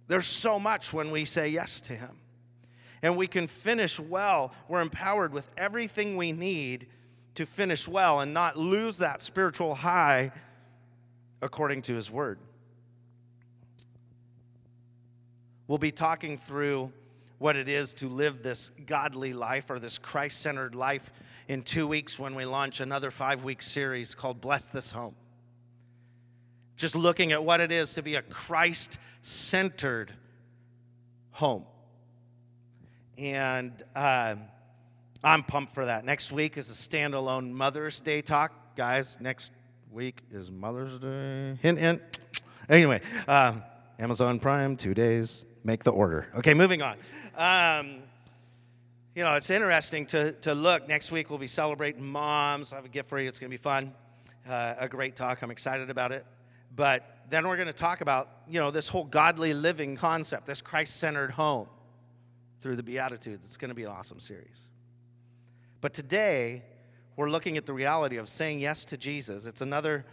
There's 0.08 0.26
so 0.26 0.58
much 0.58 0.92
when 0.92 1.10
we 1.10 1.24
say 1.24 1.48
yes 1.48 1.80
to 1.82 1.92
Him. 1.94 2.16
And 3.02 3.16
we 3.16 3.26
can 3.26 3.46
finish 3.46 4.00
well. 4.00 4.52
We're 4.68 4.80
empowered 4.80 5.32
with 5.32 5.50
everything 5.56 6.16
we 6.16 6.32
need 6.32 6.86
to 7.34 7.44
finish 7.44 7.86
well 7.86 8.20
and 8.20 8.32
not 8.32 8.56
lose 8.56 8.98
that 8.98 9.20
spiritual 9.20 9.74
high 9.74 10.32
according 11.42 11.82
to 11.82 11.94
His 11.94 12.10
Word. 12.10 12.38
We'll 15.68 15.78
be 15.78 15.90
talking 15.90 16.38
through 16.38 16.92
what 17.38 17.56
it 17.56 17.68
is 17.68 17.92
to 17.94 18.08
live 18.08 18.42
this 18.42 18.70
godly 18.86 19.34
life 19.34 19.68
or 19.68 19.78
this 19.78 19.98
Christ 19.98 20.40
centered 20.40 20.74
life 20.74 21.10
in 21.48 21.62
two 21.62 21.86
weeks 21.86 22.18
when 22.18 22.34
we 22.34 22.44
launch 22.44 22.80
another 22.80 23.10
five 23.10 23.42
week 23.44 23.60
series 23.60 24.14
called 24.14 24.40
Bless 24.40 24.68
This 24.68 24.90
Home 24.92 25.14
just 26.76 26.94
looking 26.94 27.32
at 27.32 27.42
what 27.42 27.60
it 27.60 27.72
is 27.72 27.94
to 27.94 28.02
be 28.02 28.14
a 28.14 28.22
Christ 28.22 28.98
centered 29.22 30.12
home. 31.30 31.64
And 33.18 33.72
uh, 33.94 34.36
I'm 35.24 35.42
pumped 35.42 35.72
for 35.74 35.86
that. 35.86 36.04
Next 36.04 36.30
week 36.32 36.58
is 36.58 36.68
a 36.68 36.74
standalone 36.74 37.50
Mother's 37.50 37.98
Day 38.00 38.20
talk. 38.20 38.52
Guys, 38.76 39.16
next 39.20 39.52
week 39.90 40.20
is 40.30 40.50
Mother's 40.50 40.98
Day. 40.98 41.58
Hint, 41.62 41.78
hint. 41.78 42.02
Anyway, 42.68 43.00
uh, 43.26 43.54
Amazon 43.98 44.38
Prime, 44.38 44.76
two 44.76 44.92
days, 44.92 45.46
make 45.64 45.82
the 45.82 45.92
order. 45.92 46.26
Okay, 46.36 46.52
moving 46.52 46.82
on. 46.82 46.96
Um, 47.36 48.00
you 49.14 49.22
know, 49.24 49.32
it's 49.34 49.48
interesting 49.48 50.04
to, 50.06 50.32
to 50.32 50.52
look. 50.52 50.86
Next 50.88 51.10
week, 51.10 51.30
we'll 51.30 51.38
be 51.38 51.46
celebrating 51.46 52.02
moms. 52.04 52.70
I 52.72 52.76
have 52.76 52.84
a 52.84 52.88
gift 52.88 53.08
for 53.08 53.18
you. 53.18 53.28
It's 53.28 53.38
going 53.38 53.50
to 53.50 53.56
be 53.56 53.62
fun. 53.62 53.94
Uh, 54.46 54.74
a 54.78 54.88
great 54.88 55.16
talk. 55.16 55.40
I'm 55.40 55.50
excited 55.50 55.88
about 55.88 56.12
it. 56.12 56.26
But 56.76 57.16
then 57.30 57.48
we're 57.48 57.56
going 57.56 57.66
to 57.68 57.72
talk 57.72 58.02
about, 58.02 58.28
you 58.48 58.60
know, 58.60 58.70
this 58.70 58.86
whole 58.88 59.04
godly 59.04 59.54
living 59.54 59.96
concept, 59.96 60.46
this 60.46 60.60
Christ 60.60 60.96
centered 60.98 61.30
home 61.32 61.66
through 62.60 62.76
the 62.76 62.82
Beatitudes. 62.82 63.44
It's 63.44 63.56
going 63.56 63.70
to 63.70 63.74
be 63.74 63.84
an 63.84 63.90
awesome 63.90 64.20
series. 64.20 64.60
But 65.80 65.94
today, 65.94 66.62
we're 67.16 67.30
looking 67.30 67.56
at 67.56 67.64
the 67.66 67.72
reality 67.72 68.18
of 68.18 68.28
saying 68.28 68.60
yes 68.60 68.84
to 68.86 68.98
Jesus. 68.98 69.46
It's 69.46 69.62
another, 69.62 70.04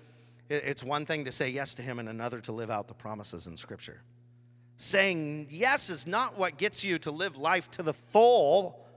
it's 0.50 0.84
one 0.84 1.06
thing 1.06 1.26
to 1.26 1.32
say 1.32 1.50
yes 1.50 1.76
to 1.76 1.82
Him 1.82 2.00
and 2.00 2.08
another 2.08 2.40
to 2.42 2.54
live 2.54 2.72
out 2.72 2.88
the 2.88 2.94
promises 2.94 3.46
in 3.48 3.58
Scripture. 3.58 4.02
Saying 4.78 5.48
yes 5.50 5.90
is 5.90 6.08
not 6.08 6.38
what 6.38 6.58
gets 6.58 6.84
you 6.86 6.98
to 7.00 7.12
live 7.12 7.36
life 7.38 7.70
to 7.72 7.84
the 7.84 7.94
full. 7.94 8.88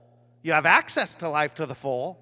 You 0.41 0.53
have 0.53 0.65
access 0.65 1.15
to 1.15 1.29
life 1.29 1.55
to 1.55 1.65
the 1.65 1.75
full, 1.75 2.17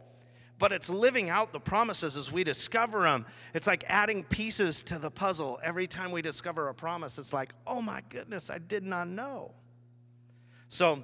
but 0.57 0.71
it's 0.71 0.89
living 0.89 1.29
out 1.29 1.51
the 1.51 1.59
promises 1.59 2.15
as 2.15 2.31
we 2.31 2.43
discover 2.43 3.01
them. 3.01 3.25
It's 3.53 3.67
like 3.67 3.83
adding 3.87 4.23
pieces 4.23 4.83
to 4.83 4.97
the 4.99 5.11
puzzle. 5.11 5.59
Every 5.63 5.87
time 5.87 6.11
we 6.11 6.21
discover 6.21 6.69
a 6.69 6.73
promise, 6.73 7.17
it's 7.17 7.33
like, 7.33 7.53
oh 7.67 7.81
my 7.81 8.01
goodness, 8.09 8.49
I 8.49 8.59
did 8.59 8.83
not 8.83 9.07
know. 9.07 9.51
So 10.69 11.03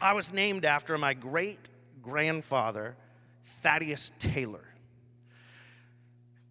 I 0.00 0.12
was 0.12 0.32
named 0.32 0.64
after 0.64 0.96
my 0.96 1.14
great 1.14 1.68
grandfather, 2.02 2.96
Thaddeus 3.62 4.12
Taylor. 4.18 4.64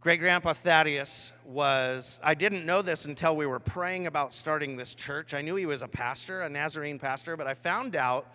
Great 0.02 0.20
grandpa 0.20 0.54
Thaddeus 0.54 1.34
was, 1.44 2.20
I 2.24 2.34
didn't 2.34 2.66
know 2.66 2.82
this 2.82 3.06
until 3.06 3.36
we 3.36 3.46
were 3.46 3.60
praying 3.60 4.08
about 4.08 4.34
starting 4.34 4.78
this 4.78 4.94
church. 4.96 5.34
I 5.34 5.42
knew 5.42 5.56
he 5.56 5.66
was 5.66 5.82
a 5.82 5.88
pastor, 5.88 6.42
a 6.42 6.50
Nazarene 6.50 7.00
pastor, 7.00 7.36
but 7.36 7.48
I 7.48 7.54
found 7.54 7.96
out 7.96 8.28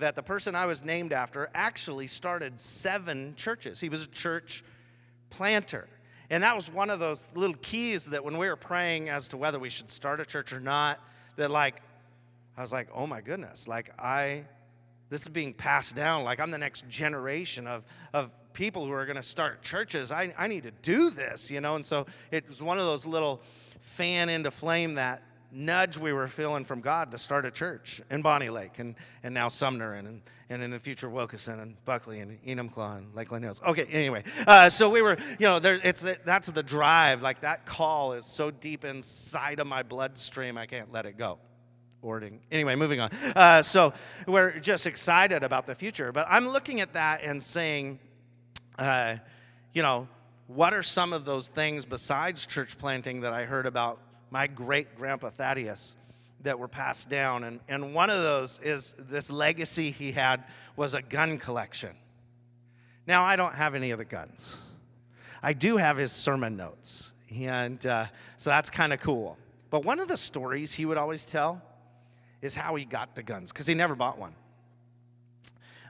that 0.00 0.16
the 0.16 0.22
person 0.22 0.54
I 0.54 0.66
was 0.66 0.84
named 0.84 1.12
after 1.12 1.48
actually 1.54 2.06
started 2.06 2.58
seven 2.58 3.34
churches. 3.36 3.78
He 3.80 3.88
was 3.88 4.04
a 4.04 4.08
church 4.08 4.64
planter. 5.30 5.88
And 6.30 6.42
that 6.42 6.56
was 6.56 6.70
one 6.70 6.88
of 6.88 6.98
those 6.98 7.30
little 7.36 7.56
keys 7.60 8.06
that 8.06 8.24
when 8.24 8.38
we 8.38 8.48
were 8.48 8.56
praying 8.56 9.10
as 9.10 9.28
to 9.28 9.36
whether 9.36 9.58
we 9.58 9.68
should 9.68 9.90
start 9.90 10.18
a 10.20 10.24
church 10.24 10.52
or 10.52 10.60
not, 10.60 10.98
that 11.36 11.50
like, 11.50 11.82
I 12.56 12.62
was 12.62 12.72
like, 12.72 12.88
oh 12.94 13.06
my 13.06 13.20
goodness, 13.20 13.68
like 13.68 13.90
I, 13.98 14.44
this 15.10 15.22
is 15.22 15.28
being 15.28 15.52
passed 15.52 15.94
down. 15.94 16.24
Like 16.24 16.40
I'm 16.40 16.50
the 16.50 16.56
next 16.58 16.88
generation 16.88 17.66
of, 17.66 17.84
of 18.14 18.30
people 18.54 18.86
who 18.86 18.92
are 18.92 19.04
going 19.04 19.16
to 19.16 19.22
start 19.22 19.62
churches. 19.62 20.10
I, 20.10 20.32
I 20.38 20.46
need 20.46 20.62
to 20.62 20.72
do 20.82 21.10
this, 21.10 21.50
you 21.50 21.60
know? 21.60 21.74
And 21.74 21.84
so 21.84 22.06
it 22.30 22.48
was 22.48 22.62
one 22.62 22.78
of 22.78 22.84
those 22.86 23.04
little 23.04 23.42
fan 23.80 24.30
into 24.30 24.50
flame 24.50 24.94
that 24.94 25.22
nudge 25.54 25.98
we 25.98 26.14
were 26.14 26.26
feeling 26.26 26.64
from 26.64 26.80
God 26.80 27.10
to 27.10 27.18
start 27.18 27.44
a 27.44 27.50
church 27.50 28.00
in 28.10 28.22
Bonney 28.22 28.48
Lake 28.48 28.78
and, 28.78 28.94
and 29.22 29.34
now 29.34 29.48
Sumner 29.48 29.94
and, 29.94 30.22
and, 30.48 30.62
in 30.62 30.70
the 30.70 30.78
future 30.78 31.10
Wilkeson 31.10 31.60
and 31.60 31.84
Buckley 31.84 32.20
and 32.20 32.42
Enumclaw 32.42 32.96
and 32.96 33.14
Lakeland 33.14 33.44
Hills. 33.44 33.60
Okay, 33.66 33.84
anyway, 33.92 34.24
uh, 34.46 34.70
so 34.70 34.88
we 34.88 35.02
were, 35.02 35.18
you 35.38 35.46
know, 35.46 35.58
there, 35.58 35.78
it's 35.84 36.00
the, 36.00 36.16
that's 36.24 36.48
the 36.48 36.62
drive. 36.62 37.20
Like 37.20 37.42
that 37.42 37.66
call 37.66 38.14
is 38.14 38.24
so 38.24 38.50
deep 38.50 38.86
inside 38.86 39.60
of 39.60 39.66
my 39.66 39.82
bloodstream, 39.82 40.56
I 40.56 40.64
can't 40.64 40.90
let 40.90 41.04
it 41.04 41.18
go. 41.18 41.38
Ording. 42.02 42.40
Anyway, 42.50 42.74
moving 42.74 42.98
on. 42.98 43.10
Uh, 43.36 43.62
so 43.62 43.92
we're 44.26 44.58
just 44.58 44.86
excited 44.86 45.44
about 45.44 45.66
the 45.66 45.74
future, 45.74 46.12
but 46.12 46.26
I'm 46.30 46.48
looking 46.48 46.80
at 46.80 46.94
that 46.94 47.22
and 47.22 47.40
saying, 47.40 47.98
uh, 48.78 49.16
you 49.74 49.82
know, 49.82 50.08
what 50.46 50.72
are 50.72 50.82
some 50.82 51.12
of 51.12 51.24
those 51.26 51.48
things 51.48 51.84
besides 51.84 52.46
church 52.46 52.78
planting 52.78 53.20
that 53.20 53.32
I 53.34 53.44
heard 53.44 53.66
about 53.66 54.00
my 54.32 54.46
great 54.46 54.96
grandpa 54.96 55.28
Thaddeus 55.28 55.94
that 56.42 56.58
were 56.58 56.66
passed 56.66 57.08
down. 57.10 57.44
And, 57.44 57.60
and 57.68 57.92
one 57.94 58.08
of 58.10 58.16
those 58.22 58.58
is 58.64 58.94
this 59.10 59.30
legacy 59.30 59.90
he 59.90 60.10
had 60.10 60.42
was 60.74 60.94
a 60.94 61.02
gun 61.02 61.36
collection. 61.38 61.90
Now, 63.06 63.24
I 63.24 63.36
don't 63.36 63.52
have 63.54 63.74
any 63.74 63.90
of 63.90 63.98
the 63.98 64.04
guns, 64.06 64.56
I 65.44 65.52
do 65.54 65.76
have 65.76 65.96
his 65.98 66.10
sermon 66.12 66.56
notes. 66.56 67.10
And 67.34 67.84
uh, 67.86 68.06
so 68.36 68.50
that's 68.50 68.68
kind 68.68 68.92
of 68.92 69.00
cool. 69.00 69.38
But 69.70 69.84
one 69.86 70.00
of 70.00 70.08
the 70.08 70.18
stories 70.18 70.72
he 70.74 70.84
would 70.84 70.98
always 70.98 71.24
tell 71.24 71.62
is 72.42 72.54
how 72.54 72.74
he 72.74 72.84
got 72.84 73.14
the 73.14 73.22
guns, 73.22 73.52
because 73.52 73.66
he 73.66 73.72
never 73.74 73.94
bought 73.94 74.18
one. 74.18 74.34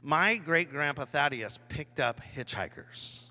My 0.04 0.36
great 0.36 0.70
grandpa 0.70 1.04
Thaddeus 1.04 1.58
picked 1.68 1.98
up 1.98 2.20
hitchhikers. 2.36 3.22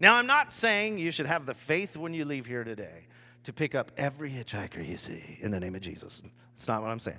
Now, 0.00 0.16
I'm 0.16 0.26
not 0.26 0.52
saying 0.52 0.98
you 0.98 1.12
should 1.12 1.26
have 1.26 1.46
the 1.46 1.54
faith 1.54 1.96
when 1.96 2.14
you 2.14 2.24
leave 2.24 2.46
here 2.46 2.64
today 2.64 3.06
to 3.44 3.52
pick 3.52 3.74
up 3.74 3.90
every 3.96 4.30
hitchhiker 4.30 4.86
you 4.86 4.96
see 4.96 5.38
in 5.40 5.50
the 5.50 5.60
name 5.60 5.74
of 5.74 5.80
Jesus. 5.80 6.22
That's 6.52 6.68
not 6.68 6.82
what 6.82 6.90
I'm 6.90 6.98
saying. 6.98 7.18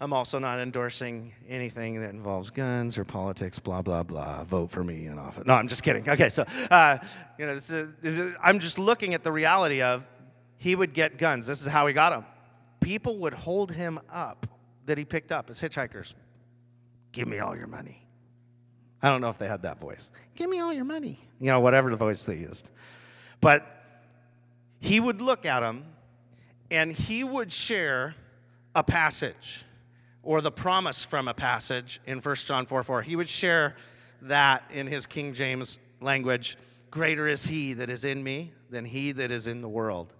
I'm 0.00 0.12
also 0.12 0.40
not 0.40 0.58
endorsing 0.58 1.32
anything 1.48 2.00
that 2.00 2.10
involves 2.10 2.50
guns 2.50 2.98
or 2.98 3.04
politics, 3.04 3.60
blah, 3.60 3.82
blah, 3.82 4.02
blah. 4.02 4.42
Vote 4.42 4.70
for 4.70 4.82
me 4.82 5.06
in 5.06 5.16
office. 5.16 5.44
No, 5.46 5.54
I'm 5.54 5.68
just 5.68 5.84
kidding. 5.84 6.08
Okay, 6.08 6.28
so, 6.28 6.44
uh, 6.70 6.98
you 7.38 7.46
know, 7.46 7.54
this 7.54 7.70
is, 7.70 8.34
I'm 8.42 8.58
just 8.58 8.80
looking 8.80 9.14
at 9.14 9.22
the 9.22 9.30
reality 9.30 9.80
of 9.80 10.02
he 10.56 10.74
would 10.74 10.92
get 10.92 11.18
guns. 11.18 11.46
This 11.46 11.60
is 11.60 11.68
how 11.68 11.86
he 11.86 11.92
got 11.92 12.10
them. 12.10 12.24
People 12.80 13.18
would 13.18 13.34
hold 13.34 13.70
him 13.70 14.00
up 14.12 14.48
that 14.86 14.98
he 14.98 15.04
picked 15.04 15.30
up 15.30 15.50
as 15.50 15.60
hitchhikers. 15.60 16.14
Give 17.12 17.28
me 17.28 17.38
all 17.38 17.56
your 17.56 17.66
money. 17.68 18.04
I 19.02 19.08
don't 19.08 19.20
know 19.20 19.28
if 19.28 19.38
they 19.38 19.46
had 19.48 19.62
that 19.62 19.78
voice. 19.78 20.10
Give 20.34 20.50
me 20.50 20.58
all 20.58 20.72
your 20.72 20.84
money. 20.84 21.18
You 21.40 21.48
know, 21.50 21.60
whatever 21.60 21.90
the 21.90 21.96
voice 21.96 22.24
they 22.24 22.36
used. 22.36 22.70
But 23.40 23.81
he 24.82 24.98
would 24.98 25.20
look 25.20 25.46
at 25.46 25.60
them 25.60 25.84
and 26.70 26.92
he 26.92 27.22
would 27.22 27.52
share 27.52 28.14
a 28.74 28.82
passage 28.82 29.64
or 30.24 30.40
the 30.40 30.50
promise 30.50 31.04
from 31.04 31.28
a 31.28 31.34
passage 31.34 32.00
in 32.06 32.18
1 32.18 32.34
John 32.36 32.66
4 32.66 32.82
4. 32.82 33.02
He 33.02 33.14
would 33.16 33.28
share 33.28 33.76
that 34.22 34.64
in 34.74 34.86
his 34.88 35.06
King 35.06 35.32
James 35.32 35.78
language 36.00 36.58
Greater 36.90 37.26
is 37.26 37.42
he 37.44 37.72
that 37.74 37.88
is 37.88 38.04
in 38.04 38.22
me 38.22 38.52
than 38.70 38.84
he 38.84 39.12
that 39.12 39.30
is 39.30 39.46
in 39.46 39.62
the 39.62 39.68
world. 39.68 40.12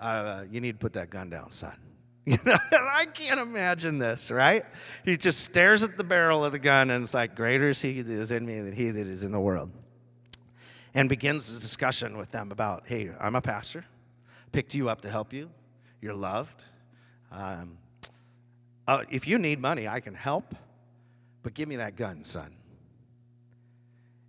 Uh, 0.00 0.44
you 0.50 0.60
need 0.62 0.72
to 0.72 0.78
put 0.78 0.94
that 0.94 1.10
gun 1.10 1.28
down, 1.28 1.50
son. 1.50 1.76
You 2.24 2.38
know, 2.44 2.56
I 2.72 3.04
can't 3.06 3.38
imagine 3.40 3.98
this, 3.98 4.30
right? 4.30 4.62
He 5.04 5.16
just 5.18 5.40
stares 5.44 5.82
at 5.82 5.98
the 5.98 6.04
barrel 6.04 6.42
of 6.44 6.52
the 6.52 6.58
gun 6.58 6.88
and 6.90 7.02
it's 7.04 7.12
like, 7.12 7.34
Greater 7.34 7.68
is 7.70 7.82
he 7.82 8.00
that 8.02 8.10
is 8.12 8.30
in 8.30 8.46
me 8.46 8.60
than 8.60 8.72
he 8.72 8.90
that 8.92 9.06
is 9.06 9.24
in 9.24 9.32
the 9.32 9.40
world 9.40 9.70
and 10.98 11.08
begins 11.08 11.56
a 11.56 11.60
discussion 11.60 12.16
with 12.16 12.28
them 12.32 12.50
about 12.50 12.82
hey, 12.86 13.08
I'm 13.20 13.36
a 13.36 13.40
pastor, 13.40 13.84
picked 14.50 14.74
you 14.74 14.88
up 14.88 15.00
to 15.02 15.08
help 15.08 15.32
you, 15.32 15.48
you're 16.00 16.12
loved. 16.12 16.64
Um, 17.30 17.78
uh, 18.88 19.04
if 19.08 19.28
you 19.28 19.38
need 19.38 19.60
money, 19.60 19.86
I 19.86 20.00
can 20.00 20.12
help, 20.12 20.56
but 21.44 21.54
give 21.54 21.68
me 21.68 21.76
that 21.76 21.94
gun, 21.94 22.24
son. 22.24 22.52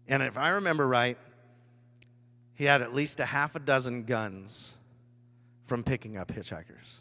And 0.07 0.21
if 0.21 0.37
I 0.37 0.49
remember 0.51 0.87
right, 0.87 1.17
he 2.53 2.65
had 2.65 2.83
at 2.83 2.93
least 2.93 3.19
a 3.19 3.25
half 3.25 3.55
a 3.55 3.59
dozen 3.59 4.03
guns 4.03 4.75
from 5.63 5.83
picking 5.83 6.17
up 6.17 6.27
hitchhikers. 6.27 6.97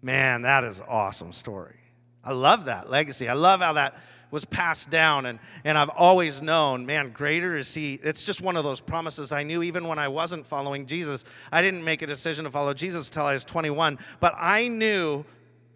Man, 0.00 0.42
that 0.42 0.62
is 0.62 0.80
awesome 0.86 1.32
story. 1.32 1.80
I 2.22 2.30
love 2.30 2.66
that 2.66 2.88
legacy. 2.88 3.28
I 3.28 3.32
love 3.32 3.62
how 3.62 3.72
that 3.72 3.96
was 4.30 4.44
passed 4.44 4.90
down. 4.90 5.26
And, 5.26 5.38
and 5.64 5.76
I've 5.76 5.88
always 5.90 6.42
known, 6.42 6.84
man, 6.86 7.10
greater 7.10 7.58
is 7.58 7.72
He. 7.74 8.00
It's 8.02 8.24
just 8.24 8.40
one 8.40 8.56
of 8.56 8.64
those 8.64 8.80
promises 8.80 9.32
I 9.32 9.42
knew 9.42 9.62
even 9.62 9.86
when 9.86 9.98
I 9.98 10.08
wasn't 10.08 10.46
following 10.46 10.86
Jesus. 10.86 11.24
I 11.52 11.62
didn't 11.62 11.84
make 11.84 12.02
a 12.02 12.06
decision 12.06 12.44
to 12.44 12.50
follow 12.50 12.74
Jesus 12.74 13.10
till 13.10 13.24
I 13.26 13.32
was 13.34 13.44
21, 13.44 13.98
but 14.20 14.34
I 14.36 14.68
knew 14.68 15.24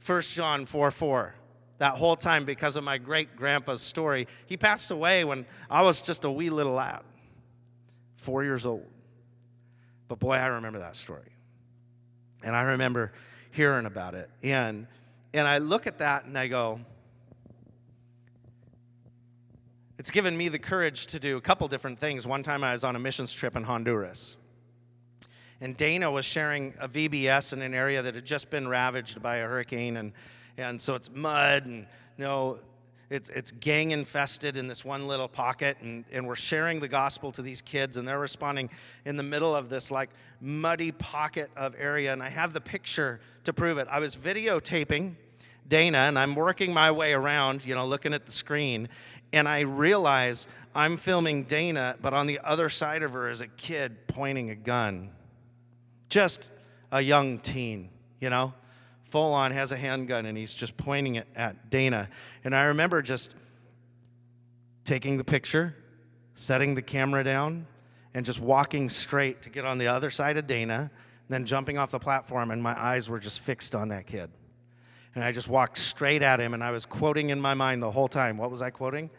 1 0.07 0.23
John 0.23 0.67
4 0.67 0.91
4 0.91 1.35
that 1.79 1.95
whole 1.95 2.15
time 2.17 2.45
because 2.45 2.77
of 2.77 2.85
my 2.85 2.97
great 2.99 3.35
grandpa's 3.37 3.83
story. 3.83 4.27
He 4.47 4.57
passed 4.57 4.91
away 4.91 5.25
when 5.25 5.45
I 5.69 5.83
was 5.83 6.01
just 6.01 6.25
a 6.25 6.31
wee 6.31 6.51
little 6.51 6.73
lad, 6.75 7.03
four 8.17 8.45
years 8.45 8.65
old. 8.65 8.87
But 10.07 10.19
boy, 10.21 10.35
I 10.35 10.47
remember 10.47 10.79
that 10.79 10.95
story. 10.97 11.31
And 12.45 12.55
I 12.55 12.63
remember 12.63 13.13
hearing 13.51 13.87
about 13.87 14.15
it. 14.15 14.29
And, 14.43 14.87
and 15.33 15.49
I 15.49 15.59
look 15.59 15.87
at 15.89 15.99
that 15.99 16.27
and 16.27 16.39
I 16.39 16.47
go, 16.47 16.79
It's 20.05 20.11
given 20.11 20.37
me 20.37 20.49
the 20.51 20.59
courage 20.59 21.07
to 21.09 21.19
do 21.19 21.39
a 21.39 21.41
couple 21.41 21.67
different 21.67 21.99
things. 21.99 22.27
One 22.27 22.43
time 22.43 22.63
I 22.63 22.73
was 22.73 22.85
on 22.85 22.95
a 22.95 22.99
missions 22.99 23.33
trip 23.33 23.57
in 23.57 23.63
Honduras. 23.65 24.37
And 25.63 25.75
Dana 25.75 26.11
was 26.11 26.27
sharing 26.27 26.75
a 26.79 26.87
VBS 26.87 27.55
in 27.55 27.63
an 27.63 27.73
area 27.73 28.03
that 28.03 28.15
had 28.15 28.23
just 28.27 28.51
been 28.51 28.69
ravaged 28.69 29.23
by 29.23 29.37
a 29.37 29.47
hurricane. 29.49 29.97
And, 29.97 30.13
and 30.59 30.79
so 30.79 30.95
it's 30.95 31.11
mud 31.11 31.65
and 31.65 31.87
you 32.19 32.25
know, 32.25 32.59
it's, 33.09 33.31
it's 33.31 33.51
gang 33.51 33.93
infested 33.93 34.59
in 34.59 34.69
this 34.69 34.85
one 34.85 35.07
little 35.07 35.27
pocket. 35.27 35.79
And, 35.81 36.05
and 36.13 36.27
we're 36.27 36.37
sharing 36.37 36.81
the 36.81 36.89
gospel 36.89 37.33
to 37.33 37.41
these 37.41 37.63
kids. 37.63 37.97
And 37.97 38.07
they're 38.07 38.19
responding 38.21 38.69
in 39.07 39.17
the 39.17 39.23
middle 39.23 39.57
of 39.57 39.71
this 39.71 39.91
like 39.91 40.11
muddy 40.39 40.93
pocket 40.93 41.51
of 41.57 41.75
area. 41.79 42.13
And 42.13 42.23
I 42.23 42.29
have 42.29 42.53
the 42.53 42.61
picture 42.61 43.21
to 43.45 43.55
prove 43.55 43.79
it. 43.79 43.89
I 43.91 44.01
was 44.01 44.15
videotaping 44.19 45.15
Dana 45.67 45.97
and 45.97 46.19
I'm 46.19 46.35
working 46.35 46.75
my 46.75 46.91
way 46.91 47.15
around, 47.15 47.65
you 47.65 47.75
know, 47.75 47.87
looking 47.87 48.13
at 48.13 48.27
the 48.27 48.33
screen 48.33 48.91
and 49.35 49.49
I 49.49 49.61
realize 49.61 50.47
I'm 50.75 50.97
filming 50.97 51.43
Dana, 51.45 51.97
but 52.01 52.15
on 52.15 52.27
the 52.27 52.39
other 52.45 52.69
side 52.69 53.03
of 53.03 53.13
her 53.13 53.29
is 53.29 53.41
a 53.41 53.49
kid 53.49 54.07
pointing 54.07 54.51
a 54.51 54.55
gun. 54.55 55.11
Just 56.09 56.51
a 56.93 57.01
young 57.03 57.39
teen, 57.41 57.91
you 58.21 58.31
know? 58.31 58.55
Full 59.09 59.33
on 59.35 59.51
has 59.51 59.73
a 59.73 59.77
handgun 59.77 60.27
and 60.27 60.39
he's 60.39 60.55
just 60.55 60.77
pointing 60.77 61.17
it 61.17 61.27
at 61.35 61.69
Dana. 61.71 62.09
And 62.45 62.55
I 62.55 62.65
remember 62.65 63.03
just 63.03 63.35
taking 64.85 65.17
the 65.17 65.25
picture, 65.25 65.75
setting 66.35 66.75
the 66.75 66.83
camera 66.83 67.25
down, 67.25 67.67
and 68.15 68.25
just 68.25 68.39
walking 68.41 68.89
straight 68.89 69.43
to 69.43 69.51
get 69.51 69.65
on 69.65 69.79
the 69.79 69.89
other 69.89 70.11
side 70.11 70.37
of 70.37 70.47
Dana, 70.47 70.91
then 71.29 71.45
jumping 71.45 71.79
off 71.79 71.91
the 71.91 71.99
platform, 71.99 72.53
and 72.53 72.63
my 72.63 72.79
eyes 72.81 73.09
were 73.11 73.19
just 73.19 73.41
fixed 73.41 73.75
on 73.75 73.89
that 73.89 74.07
kid. 74.07 74.31
And 75.17 75.25
I 75.25 75.33
just 75.33 75.49
walked 75.49 75.79
straight 75.79 76.23
at 76.23 76.39
him, 76.39 76.55
and 76.55 76.63
I 76.63 76.71
was 76.71 76.87
quoting 76.87 77.31
in 77.31 77.41
my 77.41 77.55
mind 77.55 77.83
the 77.83 77.91
whole 77.91 78.07
time. 78.07 78.37
What 78.37 78.51
was 78.53 78.63
I 78.63 78.71
quoting? 78.71 79.11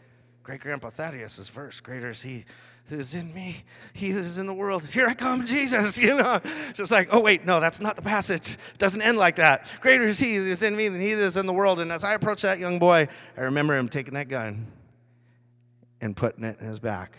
Great 0.46 0.60
grandpa 0.60 0.90
Thaddeus 0.90 1.40
is 1.40 1.48
first. 1.48 1.82
Greater 1.82 2.08
is 2.08 2.22
he 2.22 2.44
that 2.88 3.00
is 3.00 3.16
in 3.16 3.34
me, 3.34 3.64
he 3.94 4.12
that 4.12 4.20
is 4.20 4.38
in 4.38 4.46
the 4.46 4.54
world. 4.54 4.86
Here 4.86 5.08
I 5.08 5.14
come, 5.14 5.44
Jesus. 5.44 5.98
You 6.00 6.14
know, 6.18 6.40
just 6.72 6.92
like, 6.92 7.08
oh, 7.10 7.18
wait, 7.18 7.44
no, 7.44 7.58
that's 7.58 7.80
not 7.80 7.96
the 7.96 8.02
passage. 8.02 8.50
It 8.52 8.78
doesn't 8.78 9.02
end 9.02 9.18
like 9.18 9.34
that. 9.36 9.66
Greater 9.80 10.04
is 10.04 10.20
he 10.20 10.38
that 10.38 10.48
is 10.48 10.62
in 10.62 10.76
me 10.76 10.86
than 10.86 11.00
he 11.00 11.12
that 11.14 11.22
is 11.24 11.36
in 11.36 11.46
the 11.46 11.52
world. 11.52 11.80
And 11.80 11.90
as 11.90 12.04
I 12.04 12.14
approached 12.14 12.42
that 12.42 12.60
young 12.60 12.78
boy, 12.78 13.08
I 13.36 13.40
remember 13.40 13.76
him 13.76 13.88
taking 13.88 14.14
that 14.14 14.28
gun 14.28 14.68
and 16.00 16.16
putting 16.16 16.44
it 16.44 16.60
in 16.60 16.66
his 16.68 16.78
back. 16.78 17.18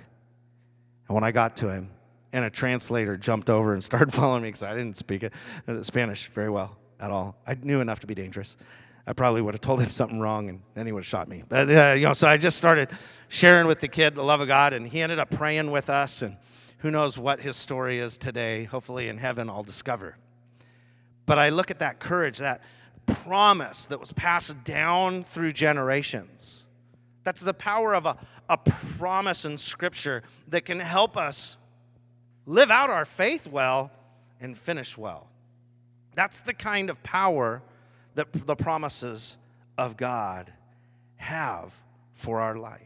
And 1.10 1.13
when 1.15 1.25
I 1.25 1.34
got 1.34 1.57
to 1.57 1.67
him, 1.67 1.89
and 2.31 2.46
a 2.46 2.50
translator 2.50 3.17
jumped 3.17 3.50
over 3.50 3.74
and 3.74 3.84
started 3.84 4.13
following 4.13 4.43
me 4.43 4.48
because 4.48 4.63
I 4.63 4.74
didn't 4.74 4.96
speak 4.96 5.25
uh, 5.25 5.84
Spanish 5.84 6.27
very 6.27 6.50
well 6.50 6.77
at 7.01 7.12
all. 7.12 7.36
I 7.46 7.55
knew 7.62 7.81
enough 7.81 8.00
to 8.00 8.07
be 8.07 8.15
dangerous. 8.15 8.55
I 9.09 9.13
probably 9.13 9.41
would 9.41 9.53
have 9.53 9.61
told 9.61 9.79
him 9.81 9.89
something 9.89 10.19
wrong 10.19 10.49
and 10.49 10.61
then 10.75 10.85
he 10.85 10.91
would 10.91 10.99
have 10.99 11.05
shot 11.07 11.27
me. 11.29 11.43
But, 11.47 11.69
uh, 11.71 11.93
you 11.97 12.05
know, 12.05 12.13
so 12.13 12.27
I 12.27 12.37
just 12.37 12.57
started 12.57 12.91
sharing 13.29 13.65
with 13.65 13.79
the 13.79 13.87
kid 13.87 14.13
the 14.13 14.23
love 14.23 14.41
of 14.41 14.47
God 14.47 14.73
and 14.73 14.87
he 14.87 15.01
ended 15.01 15.17
up 15.17 15.31
praying 15.31 15.71
with 15.71 15.89
us. 15.89 16.21
And 16.21 16.35
who 16.79 16.91
knows 16.91 17.17
what 17.17 17.39
his 17.39 17.55
story 17.55 17.99
is 17.99 18.17
today. 18.17 18.65
Hopefully 18.65 19.07
in 19.07 19.17
heaven 19.17 19.49
I'll 19.49 19.63
discover. 19.63 20.17
But 21.25 21.39
I 21.39 21.49
look 21.49 21.71
at 21.71 21.79
that 21.79 21.99
courage, 21.99 22.37
that 22.39 22.61
promise 23.05 23.88
that 23.88 23.99
was 23.99 24.12
passed 24.12 24.62
down 24.65 25.23
through 25.23 25.53
generations. 25.53 26.65
That's 27.23 27.41
the 27.41 27.53
power 27.53 27.95
of 27.95 28.05
a, 28.05 28.17
a 28.49 28.58
promise 28.58 29.43
in 29.45 29.58
Scripture 29.58 30.23
that 30.49 30.63
can 30.63 30.79
help 30.79 31.17
us 31.17 31.58
live 32.45 32.71
out 32.71 32.89
our 32.89 33.03
faith 33.03 33.45
well 33.47 33.91
and 34.39 34.58
finish 34.58 34.97
well. 34.97 35.27
That's 36.15 36.39
the 36.39 36.53
kind 36.53 36.89
of 36.89 37.01
power 37.03 37.62
that 38.17 38.34
the 38.47 38.56
promises 38.56 39.38
of 39.77 39.95
God 39.95 40.51
have 41.17 41.73
for 42.15 42.41
our 42.41 42.56
life. 42.56 42.82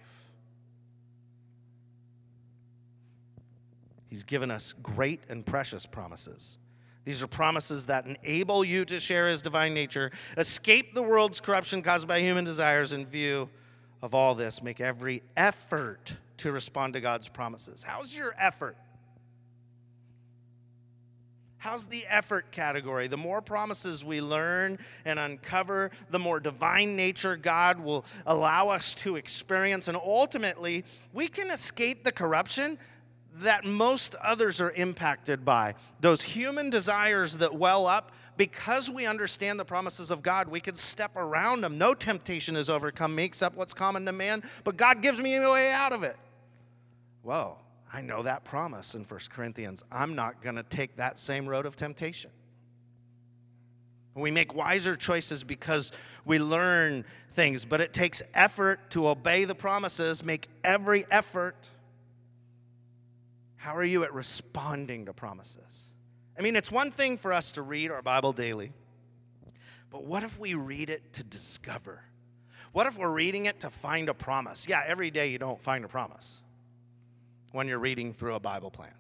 He's 4.10 4.26
given 4.26 4.52
us 4.52 4.74
great 4.84 5.22
and 5.30 5.46
precious 5.46 5.86
promises. 5.86 6.58
These 7.06 7.24
are 7.24 7.28
promises 7.28 7.86
that 7.86 8.06
enable 8.06 8.66
you 8.66 8.84
to 8.84 9.00
share 9.00 9.30
his 9.30 9.42
divine 9.42 9.74
nature, 9.74 10.12
escape 10.36 10.94
the 10.94 11.02
world's 11.02 11.40
corruption 11.40 11.82
caused 11.82 12.10
by 12.10 12.20
human 12.20 12.44
desires 12.44 12.92
in 12.92 13.06
view 13.06 13.50
of 14.02 14.14
all 14.14 14.36
this. 14.36 14.62
Make 14.62 14.82
every 14.82 15.24
effort 15.38 16.14
to 16.38 16.52
respond 16.52 16.92
to 16.96 17.00
God's 17.00 17.30
promises. 17.30 17.82
How's 17.84 18.14
your 18.14 18.36
effort? 18.38 18.76
How's 21.62 21.86
the 21.86 22.04
effort 22.10 22.50
category? 22.52 23.06
The 23.06 23.18
more 23.20 23.40
promises 23.40 24.04
we 24.04 24.20
learn 24.20 24.80
and 25.06 25.20
uncover, 25.20 25.92
the 26.10 26.18
more 26.18 26.40
divine 26.40 26.96
nature 26.96 27.38
God 27.38 27.80
will 27.80 28.04
allow 28.26 28.70
us 28.70 28.96
to 28.96 29.16
experience. 29.16 29.88
And 29.88 29.96
ultimately, 29.96 30.84
we 31.14 31.28
can 31.28 31.52
escape 31.52 32.04
the 32.04 32.12
corruption 32.12 32.80
that 33.36 33.64
most 33.64 34.16
others 34.16 34.60
are 34.60 34.72
impacted 34.72 35.46
by. 35.46 35.76
Those 36.00 36.24
human 36.24 36.72
desires 36.72 37.38
that 37.38 37.54
well 37.54 37.86
up, 37.86 38.12
because 38.38 38.90
we 38.90 39.06
understand 39.06 39.60
the 39.60 39.66
promises 39.66 40.10
of 40.10 40.24
God, 40.24 40.48
we 40.48 40.60
can 40.62 40.76
step 40.76 41.16
around 41.16 41.62
them. 41.62 41.78
No 41.78 41.94
temptation 41.94 42.56
is 42.56 42.72
overcome 42.72 43.14
me 43.14 43.24
except 43.26 43.56
what's 43.56 43.76
common 43.76 44.04
to 44.08 44.12
man, 44.12 44.42
but 44.64 44.78
God 44.78 45.04
gives 45.04 45.20
me 45.20 45.36
a 45.36 45.48
way 45.48 45.72
out 45.72 45.94
of 45.94 46.02
it. 46.02 46.16
Whoa. 47.22 47.56
I 47.94 48.02
know 48.02 48.24
that 48.24 48.46
promise 48.46 48.96
in 48.96 49.04
1 49.04 49.20
Corinthians. 49.32 49.84
I'm 49.92 50.16
not 50.16 50.42
going 50.42 50.56
to 50.56 50.64
take 50.64 50.96
that 50.96 51.20
same 51.20 51.46
road 51.48 51.66
of 51.66 51.76
temptation. 51.76 52.32
We 54.16 54.32
make 54.32 54.54
wiser 54.54 54.96
choices 54.96 55.44
because 55.44 55.92
we 56.26 56.38
learn 56.38 57.06
things, 57.34 57.64
but 57.64 57.80
it 57.80 57.94
takes 57.94 58.22
effort 58.34 58.90
to 58.92 59.08
obey 59.08 59.46
the 59.46 59.56
promises. 59.56 60.24
Make 60.24 60.48
every 60.64 61.06
effort. 61.12 61.70
How 63.56 63.76
are 63.76 63.84
you 63.84 64.04
at 64.04 64.14
responding 64.14 65.06
to 65.06 65.14
promises? 65.14 65.88
I 66.38 66.42
mean, 66.42 66.56
it's 66.56 66.72
one 66.72 66.92
thing 66.92 67.18
for 67.18 67.32
us 67.32 67.54
to 67.54 67.62
read 67.62 67.90
our 67.92 68.02
Bible 68.02 68.32
daily, 68.32 68.72
but 69.90 70.04
what 70.04 70.24
if 70.24 70.38
we 70.40 70.56
read 70.56 70.90
it 70.90 71.14
to 71.14 71.24
discover? 71.26 72.02
What 72.74 72.88
if 72.88 72.98
we're 72.98 73.12
reading 73.12 73.46
it 73.46 73.60
to 73.62 73.70
find 73.70 74.08
a 74.10 74.14
promise? 74.14 74.68
Yeah, 74.68 74.84
every 74.86 75.12
day 75.12 75.30
you 75.30 75.38
don't 75.38 75.60
find 75.60 75.84
a 75.86 75.90
promise 75.90 76.42
when 77.52 77.68
you're 77.68 77.80
reading 77.80 78.14
through 78.14 78.36
a 78.36 78.40
Bible 78.40 78.72
plan. 78.72 78.94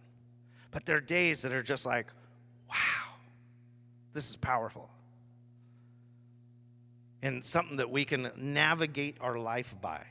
But 0.71 0.85
there 0.85 0.97
are 0.97 1.01
days 1.01 1.41
that 1.41 1.51
are 1.51 1.63
just 1.63 1.85
like, 1.85 2.07
wow, 2.69 2.75
this 4.13 4.29
is 4.29 4.35
powerful. 4.35 4.89
And 7.21 7.43
something 7.43 7.77
that 7.77 7.89
we 7.89 8.03
can 8.05 8.31
navigate 8.35 9.17
our 9.21 9.37
life 9.37 9.75
by. 9.81 10.05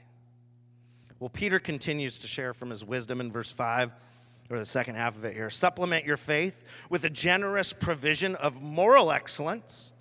Well, 1.18 1.31
Peter 1.31 1.59
continues 1.59 2.18
to 2.20 2.26
share 2.26 2.53
from 2.55 2.70
his 2.70 2.85
wisdom 2.85 3.20
in 3.20 3.31
verse 3.31 3.53
5 3.53 3.90
or 4.50 4.59
the 4.59 4.64
second 4.66 4.94
half 4.96 5.16
of 5.16 5.24
it 5.24 5.35
here. 5.35 5.50
Supplement 5.50 6.05
your 6.05 6.16
faith 6.16 6.64
with 6.88 7.05
a 7.05 7.11
generous 7.11 7.72
provision 7.72 8.37
of 8.37 8.62
moral 8.62 9.12
excellence, 9.12 9.92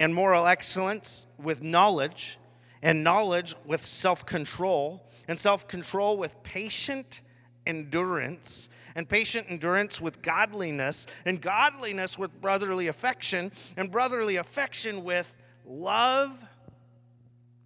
and 0.00 0.14
moral 0.14 0.46
excellence 0.46 1.26
with 1.38 1.62
knowledge, 1.62 2.38
and 2.82 3.04
knowledge 3.04 3.54
with 3.66 3.84
self 3.86 4.24
control, 4.24 5.06
and 5.28 5.38
self 5.38 5.68
control 5.68 6.16
with 6.16 6.40
patient 6.42 7.20
endurance, 7.68 8.70
and 8.96 9.08
patient 9.08 9.46
endurance 9.48 10.00
with 10.00 10.22
godliness, 10.22 11.06
and 11.26 11.40
godliness 11.40 12.18
with 12.18 12.40
brotherly 12.40 12.88
affection, 12.88 13.52
and 13.76 13.92
brotherly 13.92 14.36
affection 14.36 15.04
with 15.04 15.32
love 15.64 16.42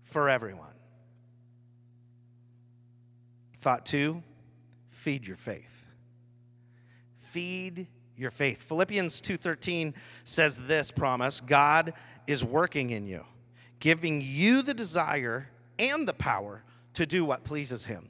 for 0.02 0.28
everyone. 0.28 0.68
Thought 3.60 3.86
two 3.86 4.22
feed 4.90 5.26
your 5.26 5.36
faith. 5.36 5.86
Feed 7.20 7.86
your 8.16 8.30
faith. 8.32 8.60
Philippians 8.62 9.20
2:13 9.22 9.94
says 10.24 10.58
this 10.66 10.90
promise, 10.90 11.40
God 11.40 11.94
is 12.26 12.44
working 12.44 12.90
in 12.90 13.06
you, 13.06 13.24
giving 13.78 14.20
you 14.20 14.62
the 14.62 14.74
desire 14.74 15.48
and 15.78 16.06
the 16.08 16.12
power 16.12 16.62
to 16.94 17.06
do 17.06 17.24
what 17.24 17.42
pleases 17.44 17.86
him. 17.86 18.08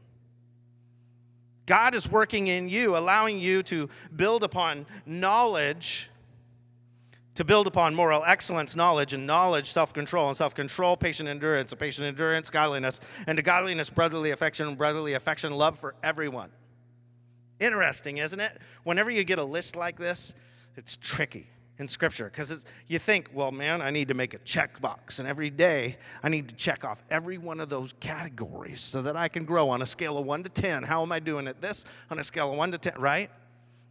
God 1.66 1.94
is 1.94 2.08
working 2.10 2.48
in 2.48 2.68
you, 2.68 2.96
allowing 2.96 3.38
you 3.38 3.62
to 3.64 3.88
build 4.16 4.42
upon 4.42 4.84
knowledge, 5.06 6.08
to 7.36 7.44
build 7.44 7.66
upon 7.66 7.94
moral 7.94 8.24
excellence, 8.24 8.74
knowledge, 8.74 9.12
and 9.12 9.26
knowledge, 9.26 9.66
self 9.70 9.92
control, 9.92 10.28
and 10.28 10.36
self 10.36 10.54
control, 10.54 10.96
patient 10.96 11.28
endurance, 11.28 11.70
and 11.72 11.78
patient 11.78 12.08
endurance, 12.08 12.50
godliness, 12.50 13.00
and 13.26 13.36
to 13.36 13.42
godliness, 13.42 13.90
brotherly 13.90 14.32
affection, 14.32 14.66
and 14.68 14.76
brotherly 14.76 15.14
affection, 15.14 15.52
love 15.52 15.78
for 15.78 15.94
everyone. 16.02 16.50
Interesting, 17.60 18.18
isn't 18.18 18.40
it? 18.40 18.58
Whenever 18.82 19.10
you 19.10 19.22
get 19.22 19.38
a 19.38 19.44
list 19.44 19.76
like 19.76 19.96
this, 19.96 20.34
it's 20.76 20.96
tricky 20.96 21.46
in 21.82 21.88
Scripture. 21.88 22.24
Because 22.30 22.64
you 22.86 22.98
think, 22.98 23.28
well, 23.34 23.52
man, 23.52 23.82
I 23.82 23.90
need 23.90 24.08
to 24.08 24.14
make 24.14 24.32
a 24.32 24.38
checkbox, 24.38 25.18
and 25.18 25.28
every 25.28 25.50
day 25.50 25.98
I 26.22 26.30
need 26.30 26.48
to 26.48 26.54
check 26.54 26.82
off 26.82 27.02
every 27.10 27.36
one 27.36 27.60
of 27.60 27.68
those 27.68 27.92
categories 28.00 28.80
so 28.80 29.02
that 29.02 29.14
I 29.14 29.28
can 29.28 29.44
grow 29.44 29.68
on 29.68 29.82
a 29.82 29.86
scale 29.86 30.16
of 30.16 30.24
one 30.24 30.42
to 30.44 30.48
10. 30.48 30.84
How 30.84 31.02
am 31.02 31.12
I 31.12 31.20
doing 31.20 31.46
at 31.46 31.60
this 31.60 31.84
on 32.10 32.18
a 32.18 32.24
scale 32.24 32.50
of 32.50 32.56
one 32.56 32.72
to 32.72 32.78
10, 32.78 32.94
right? 32.98 33.28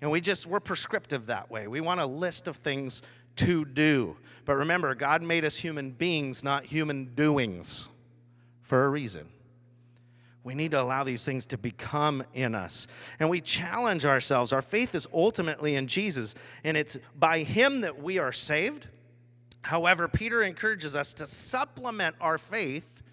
And 0.01 0.09
we 0.09 0.19
just, 0.19 0.47
we're 0.47 0.59
prescriptive 0.59 1.27
that 1.27 1.51
way. 1.51 1.67
We 1.67 1.79
want 1.81 1.99
a 1.99 2.05
list 2.07 2.47
of 2.47 2.55
things 2.57 3.03
to 3.35 3.63
do. 3.65 4.17
But 4.45 4.55
remember, 4.55 4.95
God 4.95 5.21
made 5.21 5.45
us 5.45 5.55
human 5.55 5.91
beings, 5.91 6.43
not 6.43 6.63
human 6.65 7.13
doings, 7.13 7.87
for 8.63 8.85
a 8.85 8.89
reason 8.89 9.27
we 10.43 10.55
need 10.55 10.71
to 10.71 10.81
allow 10.81 11.03
these 11.03 11.23
things 11.23 11.45
to 11.47 11.57
become 11.57 12.23
in 12.33 12.55
us. 12.55 12.87
And 13.19 13.29
we 13.29 13.41
challenge 13.41 14.05
ourselves. 14.05 14.53
Our 14.53 14.61
faith 14.61 14.95
is 14.95 15.07
ultimately 15.13 15.75
in 15.75 15.87
Jesus, 15.87 16.35
and 16.63 16.75
it's 16.75 16.97
by 17.19 17.39
Him 17.39 17.81
that 17.81 18.01
we 18.01 18.17
are 18.17 18.33
saved. 18.33 18.87
However, 19.61 20.07
Peter 20.07 20.41
encourages 20.41 20.95
us 20.95 21.13
to 21.15 21.27
supplement 21.27 22.15
our 22.19 22.39
faith 22.39 23.03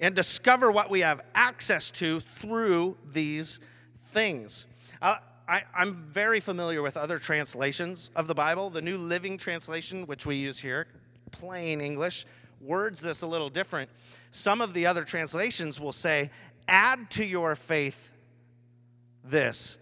and 0.00 0.14
discover 0.14 0.70
what 0.70 0.88
we 0.90 1.00
have 1.00 1.22
access 1.34 1.90
to 1.90 2.20
through 2.20 2.96
these 3.12 3.60
things. 4.08 4.66
Uh, 5.02 5.16
I, 5.48 5.62
am 5.76 6.04
very 6.10 6.40
familiar 6.40 6.82
with 6.82 6.96
other 6.96 7.18
translations 7.18 8.10
of 8.16 8.26
the 8.26 8.34
Bible. 8.34 8.70
The 8.70 8.82
New 8.82 8.96
Living 8.96 9.36
Translation, 9.38 10.06
which 10.06 10.26
we 10.26 10.36
use 10.36 10.58
here, 10.58 10.86
plain 11.30 11.80
English, 11.80 12.26
words 12.60 13.00
this 13.00 13.22
a 13.22 13.26
little 13.26 13.50
different. 13.50 13.90
Some 14.30 14.60
of 14.60 14.72
the 14.72 14.86
other 14.86 15.04
translations 15.04 15.80
will 15.80 15.92
say, 15.92 16.30
add 16.68 17.10
to 17.12 17.24
your 17.24 17.54
faith 17.54 18.12
this, 19.24 19.78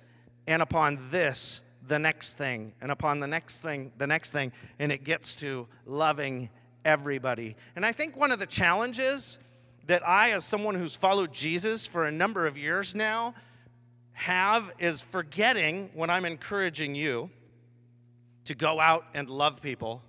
and 0.47 0.63
upon 0.63 0.99
this, 1.11 1.61
the 1.87 1.99
next 1.99 2.35
thing, 2.39 2.73
and 2.81 2.91
upon 2.91 3.21
the 3.21 3.27
next 3.27 3.61
thing, 3.61 3.93
the 3.99 4.07
next 4.07 4.31
thing, 4.31 4.53
and 4.79 4.91
it 4.91 5.05
gets 5.05 5.35
to 5.37 5.67
loving 5.85 6.49
everybody. 6.85 7.57
And 7.77 7.85
I 7.85 7.93
think 7.93 8.17
one 8.17 8.33
of 8.33 8.39
the 8.39 8.47
challenges 8.47 9.39
that 9.87 10.07
I, 10.07 10.31
as 10.31 10.45
someone 10.47 10.75
who's 10.75 10.95
followed 10.95 11.33
Jesus 11.33 11.87
for 11.87 12.05
a 12.07 12.13
number 12.13 12.47
of 12.47 12.57
years 12.57 12.95
now, 12.95 13.35
have 14.13 14.73
is 14.79 15.03
forgetting 15.03 15.91
when 15.93 16.09
I'm 16.09 16.25
encouraging 16.25 16.95
you 16.95 17.29
to 18.47 18.55
go 18.55 18.81
out 18.81 19.05
and 19.13 19.29
love 19.29 19.61
people 19.61 20.03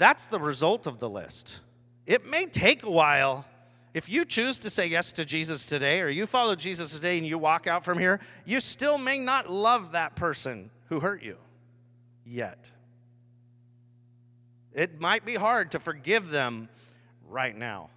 that's 0.00 0.28
the 0.28 0.40
result 0.40 0.86
of 0.86 0.98
the 0.98 1.10
list. 1.10 1.60
It 2.06 2.24
may 2.26 2.46
take 2.46 2.84
a 2.84 2.90
while. 2.90 3.44
If 3.92 4.08
you 4.08 4.24
choose 4.24 4.58
to 4.60 4.70
say 4.70 4.86
yes 4.86 5.12
to 5.12 5.26
Jesus 5.26 5.66
today, 5.66 6.00
or 6.00 6.08
you 6.08 6.26
follow 6.26 6.56
Jesus 6.56 6.92
today 6.94 7.18
and 7.18 7.26
you 7.26 7.36
walk 7.36 7.66
out 7.66 7.84
from 7.84 7.98
here, 7.98 8.18
you 8.46 8.60
still 8.60 8.96
may 8.96 9.18
not 9.18 9.50
love 9.50 9.92
that 9.92 10.16
person 10.16 10.70
who 10.88 11.00
hurt 11.00 11.22
you 11.22 11.36
yet. 12.24 12.70
It 14.72 15.02
might 15.02 15.26
be 15.26 15.34
hard 15.34 15.72
to 15.72 15.78
forgive 15.78 16.30
them 16.30 16.70
right 17.28 17.54
now. 17.54 17.90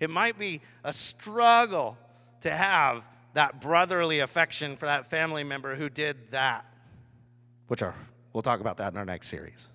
It 0.00 0.08
might 0.08 0.38
be 0.38 0.62
a 0.82 0.94
struggle 0.94 1.98
to 2.40 2.50
have 2.50 3.06
that 3.34 3.60
brotherly 3.60 4.20
affection 4.20 4.76
for 4.78 4.86
that 4.86 5.08
family 5.08 5.44
member 5.44 5.74
who 5.74 5.90
did 5.90 6.16
that, 6.30 6.64
which 7.66 7.82
are, 7.82 7.94
we'll 8.32 8.40
talk 8.42 8.60
about 8.60 8.78
that 8.78 8.94
in 8.94 8.98
our 8.98 9.04
next 9.04 9.28
series. 9.28 9.68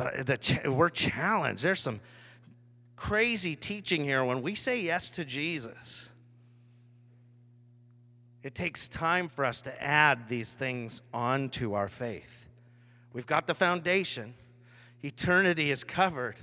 But 0.00 0.18
uh, 0.18 0.22
the 0.22 0.36
ch- 0.38 0.64
we're 0.64 0.88
challenged. 0.88 1.62
There's 1.62 1.78
some 1.82 2.00
crazy 2.96 3.54
teaching 3.54 4.02
here. 4.02 4.24
When 4.24 4.40
we 4.40 4.54
say 4.54 4.80
yes 4.80 5.10
to 5.10 5.26
Jesus, 5.26 6.08
it 8.42 8.54
takes 8.54 8.88
time 8.88 9.28
for 9.28 9.44
us 9.44 9.60
to 9.60 9.82
add 9.82 10.26
these 10.26 10.54
things 10.54 11.02
onto 11.12 11.74
our 11.74 11.86
faith. 11.86 12.48
We've 13.12 13.26
got 13.26 13.46
the 13.46 13.52
foundation, 13.54 14.32
eternity 15.04 15.70
is 15.70 15.84
covered. 15.84 16.36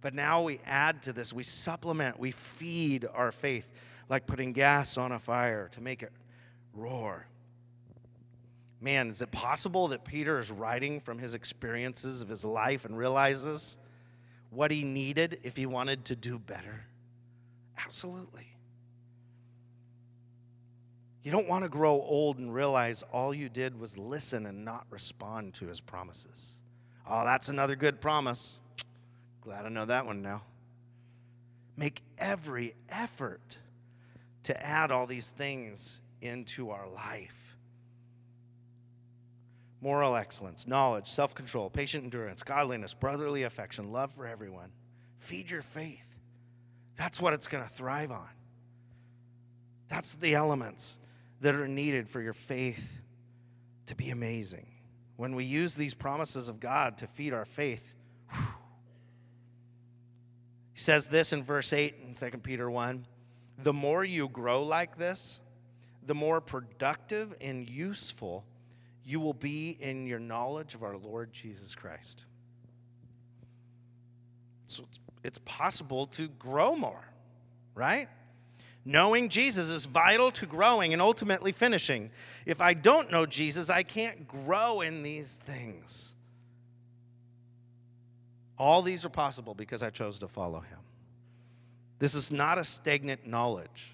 But 0.00 0.14
now 0.14 0.42
we 0.44 0.60
add 0.64 1.02
to 1.02 1.12
this, 1.12 1.32
we 1.32 1.42
supplement, 1.42 2.16
we 2.16 2.30
feed 2.30 3.04
our 3.12 3.32
faith 3.32 3.68
like 4.08 4.24
putting 4.24 4.52
gas 4.52 4.96
on 4.96 5.10
a 5.10 5.18
fire 5.18 5.66
to 5.72 5.80
make 5.80 6.04
it 6.04 6.12
roar 6.74 7.26
man, 8.80 9.10
is 9.10 9.22
it 9.22 9.30
possible 9.30 9.88
that 9.88 10.04
Peter 10.04 10.38
is 10.38 10.50
writing 10.50 11.00
from 11.00 11.18
his 11.18 11.34
experiences 11.34 12.22
of 12.22 12.28
his 12.28 12.44
life 12.44 12.84
and 12.84 12.96
realizes 12.96 13.78
what 14.50 14.70
he 14.70 14.82
needed 14.82 15.40
if 15.42 15.56
he 15.56 15.66
wanted 15.66 16.04
to 16.06 16.16
do 16.16 16.38
better? 16.38 16.84
Absolutely. 17.84 18.46
You 21.22 21.32
don't 21.32 21.48
want 21.48 21.64
to 21.64 21.68
grow 21.68 21.92
old 22.00 22.38
and 22.38 22.54
realize 22.54 23.02
all 23.12 23.34
you 23.34 23.48
did 23.48 23.78
was 23.78 23.98
listen 23.98 24.46
and 24.46 24.64
not 24.64 24.86
respond 24.90 25.54
to 25.54 25.66
his 25.66 25.80
promises. 25.80 26.52
Oh, 27.08 27.24
that's 27.24 27.48
another 27.48 27.76
good 27.76 28.00
promise. 28.00 28.58
Glad 29.42 29.66
I 29.66 29.68
know 29.68 29.86
that 29.86 30.06
one 30.06 30.22
now. 30.22 30.42
Make 31.76 32.02
every 32.18 32.74
effort 32.88 33.58
to 34.44 34.64
add 34.66 34.90
all 34.90 35.06
these 35.06 35.28
things 35.28 36.00
into 36.20 36.70
our 36.70 36.88
life 36.88 37.47
moral 39.80 40.16
excellence, 40.16 40.66
knowledge, 40.66 41.06
self 41.06 41.34
control, 41.34 41.70
patient 41.70 42.04
endurance, 42.04 42.42
godliness, 42.42 42.94
brotherly 42.94 43.44
affection, 43.44 43.92
love 43.92 44.12
for 44.12 44.26
everyone. 44.26 44.70
Feed 45.18 45.50
your 45.50 45.62
faith. 45.62 46.04
That's 46.96 47.20
what 47.20 47.32
it's 47.32 47.48
going 47.48 47.64
to 47.64 47.70
thrive 47.70 48.10
on. 48.10 48.28
That's 49.88 50.12
the 50.14 50.34
elements 50.34 50.98
that 51.40 51.54
are 51.54 51.68
needed 51.68 52.08
for 52.08 52.20
your 52.20 52.32
faith 52.32 52.92
to 53.86 53.94
be 53.94 54.10
amazing. 54.10 54.66
When 55.16 55.34
we 55.34 55.44
use 55.44 55.74
these 55.74 55.94
promises 55.94 56.48
of 56.48 56.60
God 56.60 56.98
to 56.98 57.06
feed 57.06 57.32
our 57.32 57.44
faith, 57.44 57.94
whew, 58.30 58.42
he 60.74 60.78
says 60.80 61.06
this 61.08 61.32
in 61.32 61.42
verse 61.42 61.72
8 61.72 61.94
in 62.06 62.14
2 62.14 62.38
Peter 62.38 62.70
1 62.70 63.04
The 63.62 63.72
more 63.72 64.04
you 64.04 64.28
grow 64.28 64.62
like 64.62 64.96
this, 64.96 65.40
the 66.06 66.14
more 66.14 66.40
productive 66.40 67.34
and 67.40 67.68
useful 67.68 68.44
you 69.08 69.18
will 69.20 69.32
be 69.32 69.78
in 69.80 70.06
your 70.06 70.18
knowledge 70.18 70.74
of 70.74 70.82
our 70.82 70.94
Lord 70.98 71.32
Jesus 71.32 71.74
Christ. 71.74 72.26
So 74.66 74.84
it's, 74.86 75.00
it's 75.24 75.38
possible 75.46 76.06
to 76.08 76.28
grow 76.28 76.76
more, 76.76 77.02
right? 77.74 78.06
Knowing 78.84 79.30
Jesus 79.30 79.70
is 79.70 79.86
vital 79.86 80.30
to 80.32 80.44
growing 80.44 80.92
and 80.92 81.00
ultimately 81.00 81.52
finishing. 81.52 82.10
If 82.44 82.60
I 82.60 82.74
don't 82.74 83.10
know 83.10 83.24
Jesus, 83.24 83.70
I 83.70 83.82
can't 83.82 84.28
grow 84.28 84.82
in 84.82 85.02
these 85.02 85.38
things. 85.46 86.14
All 88.58 88.82
these 88.82 89.06
are 89.06 89.10
possible 89.10 89.54
because 89.54 89.82
I 89.82 89.88
chose 89.88 90.18
to 90.18 90.28
follow 90.28 90.60
him. 90.60 90.78
This 91.98 92.14
is 92.14 92.30
not 92.30 92.58
a 92.58 92.64
stagnant 92.64 93.26
knowledge. 93.26 93.92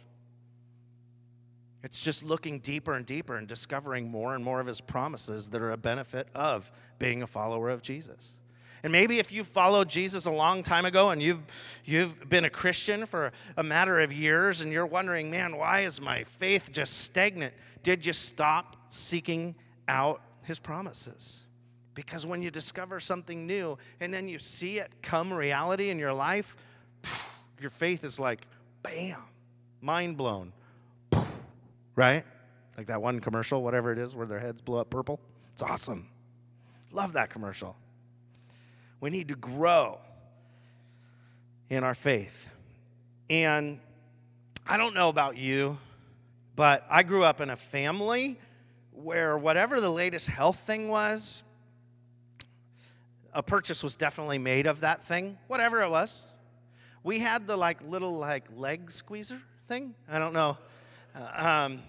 It's 1.85 2.01
just 2.01 2.25
looking 2.25 2.61
deeper 2.61 2.95
and 2.97 3.05
deeper 3.05 3.37
and 3.37 3.47
discovering 3.47 4.11
more 4.11 4.35
and 4.35 4.43
more 4.43 4.59
of 4.59 4.67
his 4.67 4.81
promises 4.81 5.51
that 5.51 5.61
are 5.61 5.73
a 5.73 5.77
benefit 5.77 6.27
of 6.35 6.73
being 6.99 7.23
a 7.23 7.27
follower 7.27 7.69
of 7.69 7.83
Jesus. 7.83 8.37
And 8.83 8.91
maybe 8.91 9.19
if 9.19 9.31
you 9.31 9.45
followed 9.45 9.87
Jesus 9.89 10.25
a 10.25 10.31
long 10.31 10.63
time 10.63 10.87
ago 10.87 11.11
and 11.11 11.23
you've, 11.23 11.43
you've 11.85 12.27
been 12.31 12.47
a 12.47 12.51
Christian 12.51 13.05
for 13.05 13.33
a 13.59 13.63
matter 13.63 14.01
of 14.01 14.15
years 14.15 14.63
and 14.63 14.73
you're 14.73 14.87
wondering, 14.87 15.31
man, 15.31 15.59
why 15.59 15.81
is 15.81 16.01
my 16.01 16.25
faith 16.25 16.71
just 16.73 17.01
stagnant? 17.03 17.53
Did 17.83 18.05
you 18.07 18.15
stop 18.15 18.77
seeking 18.89 19.55
out 19.87 20.23
his 20.45 20.59
promises? 20.59 21.45
Because 21.95 22.25
when 22.27 22.41
you 22.41 22.51
discover 22.51 22.99
something 22.99 23.47
new 23.47 23.77
and 24.01 24.13
then 24.13 24.27
you 24.27 24.39
see 24.39 24.79
it 24.79 24.91
come 25.03 25.31
reality 25.31 25.91
in 25.91 25.99
your 25.99 26.15
life, 26.15 26.57
your 27.61 27.71
faith 27.71 28.05
is 28.05 28.19
like, 28.19 28.47
bam, 28.83 29.21
mind 29.83 30.17
blown 30.17 30.53
right? 31.97 32.25
Like 32.77 32.87
that 32.87 33.01
one 33.01 33.21
commercial, 33.21 33.63
whatever 33.63 33.93
it 33.93 33.99
is, 33.99 34.15
where 34.15 34.27
their 34.27 34.39
heads 34.41 34.61
blow 34.61 34.79
up 34.81 34.91
purple. 34.91 35.21
It's 35.53 35.63
awesome. 35.63 36.09
Love 36.93 37.13
that 37.15 37.31
commercial. 37.31 37.77
We 39.01 39.11
need 39.11 39.29
to 39.29 39.37
grow 39.37 39.99
in 41.71 41.85
our 41.85 41.95
faith. 41.95 42.51
And 43.31 43.79
I 44.67 44.77
don't 44.77 44.95
know 44.95 45.09
about 45.09 45.37
you, 45.37 45.79
but 46.57 46.85
I 46.91 47.03
grew 47.03 47.23
up 47.25 47.41
in 47.41 47.51
a 47.51 47.57
family 47.57 48.39
where 48.93 49.37
whatever 49.37 49.81
the 49.81 49.91
latest 49.91 50.27
health 50.29 50.59
thing 50.61 50.89
was, 50.89 51.43
a 53.33 53.43
purchase 53.43 53.83
was 53.83 53.97
definitely 53.97 54.39
made 54.39 54.67
of 54.67 54.81
that 54.81 55.05
thing, 55.05 55.37
whatever 55.49 55.83
it 55.83 55.91
was. 55.91 56.27
We 57.03 57.19
had 57.19 57.47
the 57.47 57.57
like 57.57 57.83
little 57.83 58.13
like 58.15 58.45
leg 58.57 58.91
squeezer 58.91 59.41
thing. 59.67 59.95
I 60.09 60.19
don't 60.19 60.33
know 60.33 60.57
um, 61.35 61.83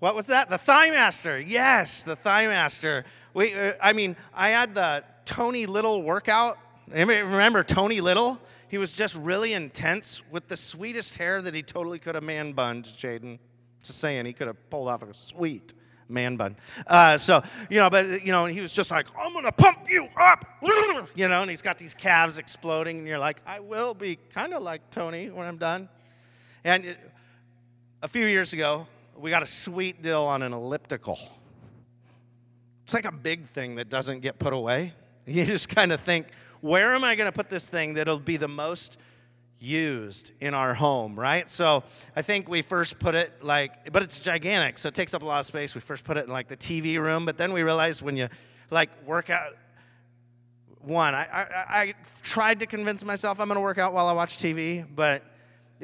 what 0.00 0.14
was 0.14 0.26
that? 0.26 0.50
The 0.50 0.58
Thigh 0.58 0.90
Master. 0.90 1.40
Yes, 1.40 2.02
the 2.02 2.16
Thigh 2.16 2.46
Master. 2.46 3.04
We, 3.32 3.54
uh, 3.54 3.72
I 3.82 3.92
mean, 3.92 4.16
I 4.34 4.50
had 4.50 4.74
the 4.74 5.04
Tony 5.24 5.66
Little 5.66 6.02
workout. 6.02 6.58
Anybody 6.92 7.22
remember 7.22 7.62
Tony 7.62 8.00
Little? 8.00 8.38
He 8.68 8.78
was 8.78 8.92
just 8.92 9.16
really 9.16 9.52
intense 9.52 10.22
with 10.30 10.48
the 10.48 10.56
sweetest 10.56 11.16
hair 11.16 11.40
that 11.40 11.54
he 11.54 11.62
totally 11.62 11.98
could 11.98 12.16
have 12.16 12.24
man 12.24 12.52
bunned, 12.52 12.84
Jaden. 12.84 13.38
Just 13.82 14.00
saying, 14.00 14.26
he 14.26 14.32
could 14.32 14.46
have 14.46 14.70
pulled 14.70 14.88
off 14.88 15.02
a 15.02 15.14
sweet 15.14 15.74
man 16.08 16.36
bun. 16.36 16.56
Uh, 16.86 17.16
so, 17.18 17.42
you 17.70 17.78
know, 17.78 17.88
but, 17.90 18.24
you 18.26 18.32
know, 18.32 18.46
and 18.46 18.54
he 18.54 18.60
was 18.62 18.72
just 18.72 18.90
like, 18.90 19.06
I'm 19.18 19.32
going 19.32 19.44
to 19.44 19.52
pump 19.52 19.86
you 19.88 20.08
up, 20.18 20.44
you 21.14 21.28
know, 21.28 21.42
and 21.42 21.48
he's 21.50 21.62
got 21.62 21.78
these 21.78 21.94
calves 21.94 22.38
exploding, 22.38 22.98
and 22.98 23.06
you're 23.06 23.18
like, 23.18 23.40
I 23.46 23.60
will 23.60 23.94
be 23.94 24.18
kind 24.34 24.52
of 24.54 24.62
like 24.62 24.90
Tony 24.90 25.30
when 25.30 25.46
I'm 25.46 25.56
done. 25.58 25.88
And 26.64 26.96
a 28.04 28.08
few 28.08 28.26
years 28.26 28.52
ago, 28.52 28.86
we 29.18 29.30
got 29.30 29.42
a 29.42 29.46
sweet 29.46 30.02
deal 30.02 30.24
on 30.24 30.42
an 30.42 30.52
elliptical. 30.52 31.18
It's 32.84 32.92
like 32.92 33.06
a 33.06 33.10
big 33.12 33.48
thing 33.48 33.76
that 33.76 33.88
doesn't 33.88 34.20
get 34.20 34.38
put 34.38 34.52
away. 34.52 34.92
You 35.26 35.46
just 35.46 35.70
kind 35.70 35.90
of 35.90 36.00
think, 36.00 36.26
where 36.60 36.94
am 36.94 37.02
I 37.02 37.14
going 37.16 37.32
to 37.32 37.34
put 37.34 37.48
this 37.48 37.66
thing 37.70 37.94
that'll 37.94 38.18
be 38.18 38.36
the 38.36 38.46
most 38.46 38.98
used 39.58 40.32
in 40.40 40.52
our 40.52 40.74
home, 40.74 41.18
right? 41.18 41.48
So 41.48 41.82
I 42.14 42.20
think 42.20 42.46
we 42.46 42.60
first 42.60 42.98
put 42.98 43.14
it 43.14 43.42
like, 43.42 43.90
but 43.90 44.02
it's 44.02 44.20
gigantic, 44.20 44.76
so 44.76 44.88
it 44.88 44.94
takes 44.94 45.14
up 45.14 45.22
a 45.22 45.24
lot 45.24 45.40
of 45.40 45.46
space. 45.46 45.74
We 45.74 45.80
first 45.80 46.04
put 46.04 46.18
it 46.18 46.26
in 46.26 46.30
like 46.30 46.48
the 46.48 46.58
TV 46.58 46.98
room, 47.00 47.24
but 47.24 47.38
then 47.38 47.54
we 47.54 47.62
realized 47.62 48.02
when 48.02 48.18
you 48.18 48.28
like 48.68 48.90
work 49.06 49.30
out, 49.30 49.54
one, 50.82 51.14
I, 51.14 51.22
I, 51.22 51.46
I 51.70 51.94
tried 52.20 52.60
to 52.60 52.66
convince 52.66 53.02
myself 53.02 53.40
I'm 53.40 53.48
going 53.48 53.56
to 53.56 53.62
work 53.62 53.78
out 53.78 53.94
while 53.94 54.08
I 54.08 54.12
watch 54.12 54.36
TV, 54.36 54.86
but 54.94 55.22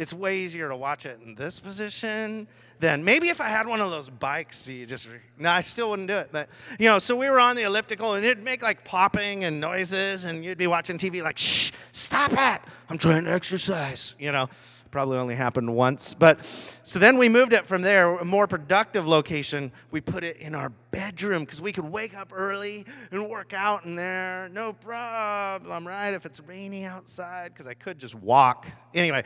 it's 0.00 0.14
way 0.14 0.38
easier 0.38 0.66
to 0.70 0.76
watch 0.76 1.04
it 1.04 1.20
in 1.22 1.34
this 1.34 1.60
position 1.60 2.48
than 2.78 3.04
maybe 3.04 3.28
if 3.28 3.38
I 3.38 3.48
had 3.50 3.66
one 3.68 3.82
of 3.82 3.90
those 3.90 4.08
bikes. 4.08 4.66
You 4.66 4.86
just 4.86 5.10
no, 5.38 5.50
I 5.50 5.60
still 5.60 5.90
wouldn't 5.90 6.08
do 6.08 6.14
it. 6.16 6.30
But 6.32 6.48
you 6.78 6.86
know, 6.88 6.98
so 6.98 7.14
we 7.14 7.28
were 7.28 7.38
on 7.38 7.54
the 7.54 7.64
elliptical 7.64 8.14
and 8.14 8.24
it'd 8.24 8.42
make 8.42 8.62
like 8.62 8.82
popping 8.84 9.44
and 9.44 9.60
noises, 9.60 10.24
and 10.24 10.42
you'd 10.42 10.56
be 10.56 10.66
watching 10.66 10.96
TV 10.96 11.22
like, 11.22 11.36
shh, 11.36 11.72
stop 11.92 12.32
it! 12.32 12.62
I'm 12.88 12.96
trying 12.96 13.24
to 13.24 13.30
exercise. 13.30 14.14
You 14.18 14.32
know, 14.32 14.48
probably 14.90 15.18
only 15.18 15.34
happened 15.34 15.72
once. 15.74 16.14
But 16.14 16.40
so 16.82 16.98
then 16.98 17.18
we 17.18 17.28
moved 17.28 17.52
it 17.52 17.66
from 17.66 17.82
there, 17.82 18.08
a 18.16 18.24
more 18.24 18.46
productive 18.46 19.06
location. 19.06 19.70
We 19.90 20.00
put 20.00 20.24
it 20.24 20.38
in 20.38 20.54
our 20.54 20.70
bedroom 20.92 21.40
because 21.40 21.60
we 21.60 21.72
could 21.72 21.84
wake 21.84 22.16
up 22.16 22.32
early 22.34 22.86
and 23.10 23.28
work 23.28 23.52
out 23.52 23.84
in 23.84 23.96
there. 23.96 24.48
No 24.50 24.72
problem, 24.72 25.86
right? 25.86 26.14
If 26.14 26.24
it's 26.24 26.40
rainy 26.40 26.86
outside, 26.86 27.50
because 27.52 27.66
I 27.66 27.74
could 27.74 27.98
just 27.98 28.14
walk. 28.14 28.66
Anyway, 28.94 29.22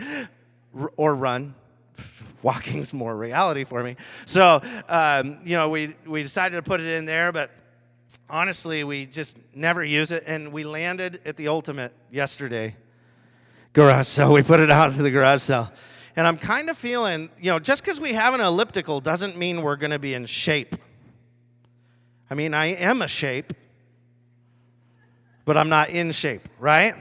or 0.96 1.14
run. 1.14 1.54
Walking's 2.42 2.92
more 2.92 3.16
reality 3.16 3.64
for 3.64 3.82
me. 3.82 3.96
So, 4.26 4.60
um, 4.88 5.38
you 5.44 5.56
know, 5.56 5.68
we, 5.68 5.94
we 6.06 6.22
decided 6.22 6.56
to 6.56 6.62
put 6.62 6.80
it 6.80 6.86
in 6.94 7.04
there, 7.04 7.32
but 7.32 7.50
honestly, 8.28 8.84
we 8.84 9.06
just 9.06 9.38
never 9.54 9.82
use 9.84 10.10
it. 10.10 10.24
And 10.26 10.52
we 10.52 10.64
landed 10.64 11.20
at 11.24 11.36
the 11.36 11.48
ultimate 11.48 11.92
yesterday 12.10 12.76
garage 13.72 14.06
sale. 14.06 14.32
We 14.32 14.42
put 14.42 14.60
it 14.60 14.70
out 14.70 14.94
to 14.94 15.02
the 15.02 15.10
garage 15.10 15.42
sale. 15.42 15.72
And 16.16 16.26
I'm 16.26 16.36
kind 16.36 16.70
of 16.70 16.76
feeling, 16.76 17.28
you 17.40 17.50
know, 17.50 17.58
just 17.58 17.82
because 17.82 17.98
we 18.00 18.12
have 18.12 18.34
an 18.34 18.40
elliptical 18.40 19.00
doesn't 19.00 19.36
mean 19.36 19.62
we're 19.62 19.76
going 19.76 19.90
to 19.90 19.98
be 19.98 20.14
in 20.14 20.26
shape. 20.26 20.76
I 22.30 22.34
mean, 22.34 22.54
I 22.54 22.66
am 22.66 23.02
a 23.02 23.08
shape, 23.08 23.52
but 25.44 25.56
I'm 25.56 25.68
not 25.68 25.90
in 25.90 26.12
shape, 26.12 26.48
right? 26.60 26.94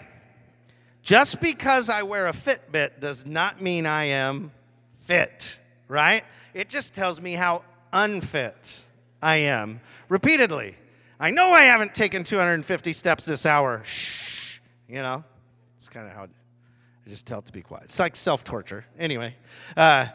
Just 1.04 1.42
because 1.42 1.90
I 1.90 2.04
wear 2.04 2.28
a 2.28 2.32
Fitbit 2.32 3.02
does 3.02 3.26
not 3.26 3.62
mean 3.62 3.86
I 3.86 4.06
am 4.06 4.54
fit, 5.02 5.60
right? 5.90 6.24
It 6.54 6.70
just 6.70 6.96
tells 6.96 7.20
me 7.20 7.34
how 7.34 7.64
unfit 7.92 8.82
I 9.22 9.36
am 9.36 9.82
repeatedly. 10.08 10.78
I 11.20 11.30
know 11.30 11.52
I 11.52 11.64
haven't 11.64 11.94
taken 11.94 12.24
250 12.24 12.94
steps 12.94 13.26
this 13.26 13.46
hour. 13.46 13.82
Shh, 13.84 14.60
you 14.88 15.02
know, 15.02 15.26
it's 15.76 15.90
kind 15.90 16.08
of 16.08 16.14
how 16.14 16.24
I 16.24 17.10
just 17.10 17.28
tell 17.28 17.40
it 17.40 17.46
to 17.48 17.52
be 17.54 17.62
quiet. 17.62 17.84
It's 17.86 18.00
like 18.00 18.16
self 18.16 18.46
torture. 18.46 18.86
Anyway, 18.98 19.36
uh, 19.76 20.08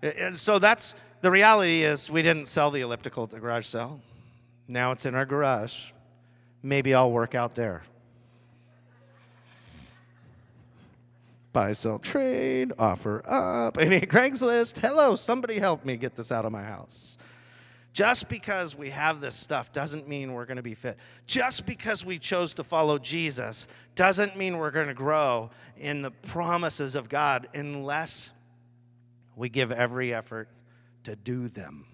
and 0.00 0.38
so 0.38 0.60
that's 0.60 0.94
the 1.22 1.30
reality 1.30 1.82
is 1.82 2.08
we 2.08 2.22
didn't 2.22 2.46
sell 2.46 2.70
the 2.70 2.82
elliptical 2.82 3.24
at 3.24 3.30
the 3.30 3.40
garage 3.40 3.66
sale. 3.66 4.00
Now 4.68 4.92
it's 4.92 5.06
in 5.06 5.16
our 5.16 5.26
garage. 5.26 5.86
Maybe 6.62 6.94
I'll 6.94 7.10
work 7.10 7.34
out 7.34 7.56
there. 7.56 7.82
buy, 11.56 11.72
sell, 11.72 11.98
trade, 11.98 12.70
offer 12.78 13.22
up, 13.26 13.78
any 13.78 13.98
Craigslist. 13.98 14.76
Hello, 14.76 15.14
somebody 15.14 15.58
help 15.58 15.86
me 15.86 15.96
get 15.96 16.14
this 16.14 16.30
out 16.30 16.44
of 16.44 16.52
my 16.52 16.62
house. 16.62 17.16
Just 17.94 18.28
because 18.28 18.76
we 18.76 18.90
have 18.90 19.22
this 19.22 19.34
stuff 19.34 19.72
doesn't 19.72 20.06
mean 20.06 20.34
we're 20.34 20.44
going 20.44 20.58
to 20.58 20.62
be 20.62 20.74
fit. 20.74 20.98
Just 21.26 21.64
because 21.64 22.04
we 22.04 22.18
chose 22.18 22.52
to 22.52 22.62
follow 22.62 22.98
Jesus 22.98 23.68
doesn't 23.94 24.36
mean 24.36 24.58
we're 24.58 24.70
going 24.70 24.88
to 24.88 24.92
grow 24.92 25.48
in 25.78 26.02
the 26.02 26.10
promises 26.10 26.94
of 26.94 27.08
God 27.08 27.48
unless 27.54 28.32
we 29.34 29.48
give 29.48 29.72
every 29.72 30.12
effort 30.12 30.50
to 31.04 31.16
do 31.16 31.48
them. 31.48 31.86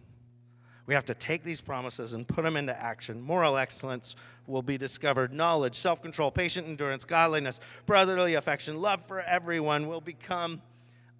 We 0.86 0.94
have 0.94 1.04
to 1.06 1.14
take 1.14 1.44
these 1.44 1.60
promises 1.60 2.12
and 2.12 2.26
put 2.26 2.42
them 2.44 2.56
into 2.56 2.78
action. 2.80 3.20
Moral 3.20 3.56
excellence 3.56 4.16
will 4.46 4.62
be 4.62 4.76
discovered. 4.76 5.32
Knowledge, 5.32 5.76
self 5.76 6.02
control, 6.02 6.30
patient 6.30 6.66
endurance, 6.66 7.04
godliness, 7.04 7.60
brotherly 7.86 8.34
affection, 8.34 8.80
love 8.82 9.00
for 9.06 9.20
everyone 9.20 9.86
will 9.86 10.00
become 10.00 10.60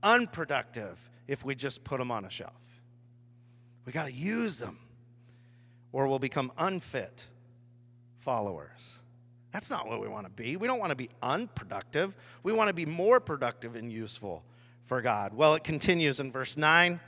unproductive 0.03 1.09
if 1.29 1.44
we 1.44 1.55
just 1.55 1.85
put 1.85 1.98
them 1.98 2.11
on 2.11 2.25
a 2.25 2.31
shelf. 2.31 2.53
We 3.87 3.92
got 3.92 4.07
to 4.09 4.12
use 4.12 4.59
them, 4.59 4.79
or 5.92 6.09
we'll 6.09 6.18
become 6.18 6.51
unfit 6.59 7.27
followers. 8.18 8.98
That's 9.53 9.70
not 9.70 9.87
what 9.87 10.01
we 10.01 10.09
want 10.09 10.27
to 10.27 10.33
be. 10.33 10.57
We 10.57 10.66
don't 10.66 10.79
want 10.79 10.90
to 10.90 10.96
be 10.96 11.11
unproductive. 11.20 12.16
We 12.42 12.53
want 12.53 12.68
to 12.68 12.72
be 12.72 12.87
more 12.87 13.20
productive 13.20 13.77
and 13.77 13.92
useful 13.92 14.42
for 14.87 15.03
God. 15.03 15.35
Well, 15.35 15.55
it 15.55 15.62
continues 15.62 16.20
in 16.20 16.33
verse 16.33 16.57
9. 16.57 16.98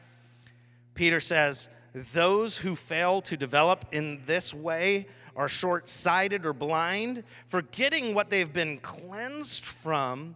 Peter 0.95 1.21
says, 1.21 1.69
those 1.95 2.57
who 2.57 2.75
fail 2.75 3.21
to 3.23 3.37
develop 3.37 3.85
in 3.93 4.21
this 4.27 4.53
way 4.53 5.07
are 5.37 5.49
short 5.49 5.89
sighted 5.89 6.45
or 6.45 6.53
blind, 6.53 7.23
forgetting 7.47 8.15
what 8.15 8.31
they've 8.31 8.53
been 8.53 8.79
cleansed 8.79 9.65
from 9.65 10.35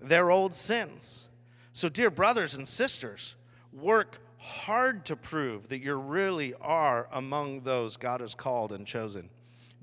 their 0.00 0.30
old 0.30 0.54
sins. 0.54 1.26
So, 1.72 1.88
dear 1.88 2.10
brothers 2.10 2.54
and 2.54 2.66
sisters, 2.66 3.36
work 3.72 4.18
hard 4.38 5.04
to 5.06 5.14
prove 5.16 5.68
that 5.68 5.78
you 5.78 5.94
really 5.94 6.54
are 6.60 7.08
among 7.12 7.60
those 7.60 7.96
God 7.96 8.20
has 8.20 8.34
called 8.34 8.72
and 8.72 8.84
chosen. 8.84 9.30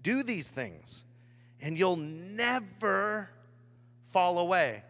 Do 0.02 0.22
these 0.22 0.50
things, 0.50 1.06
and 1.62 1.78
you'll 1.80 1.96
never 1.96 3.30
fall 4.10 4.40
away. 4.40 4.84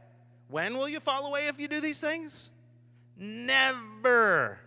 When 0.49 0.75
will 0.75 0.89
you 0.89 0.99
fall 0.99 1.27
away 1.27 1.47
if 1.47 1.59
you 1.59 1.67
do 1.67 1.79
these 1.81 2.01
things? 2.01 2.49
Never 3.15 4.59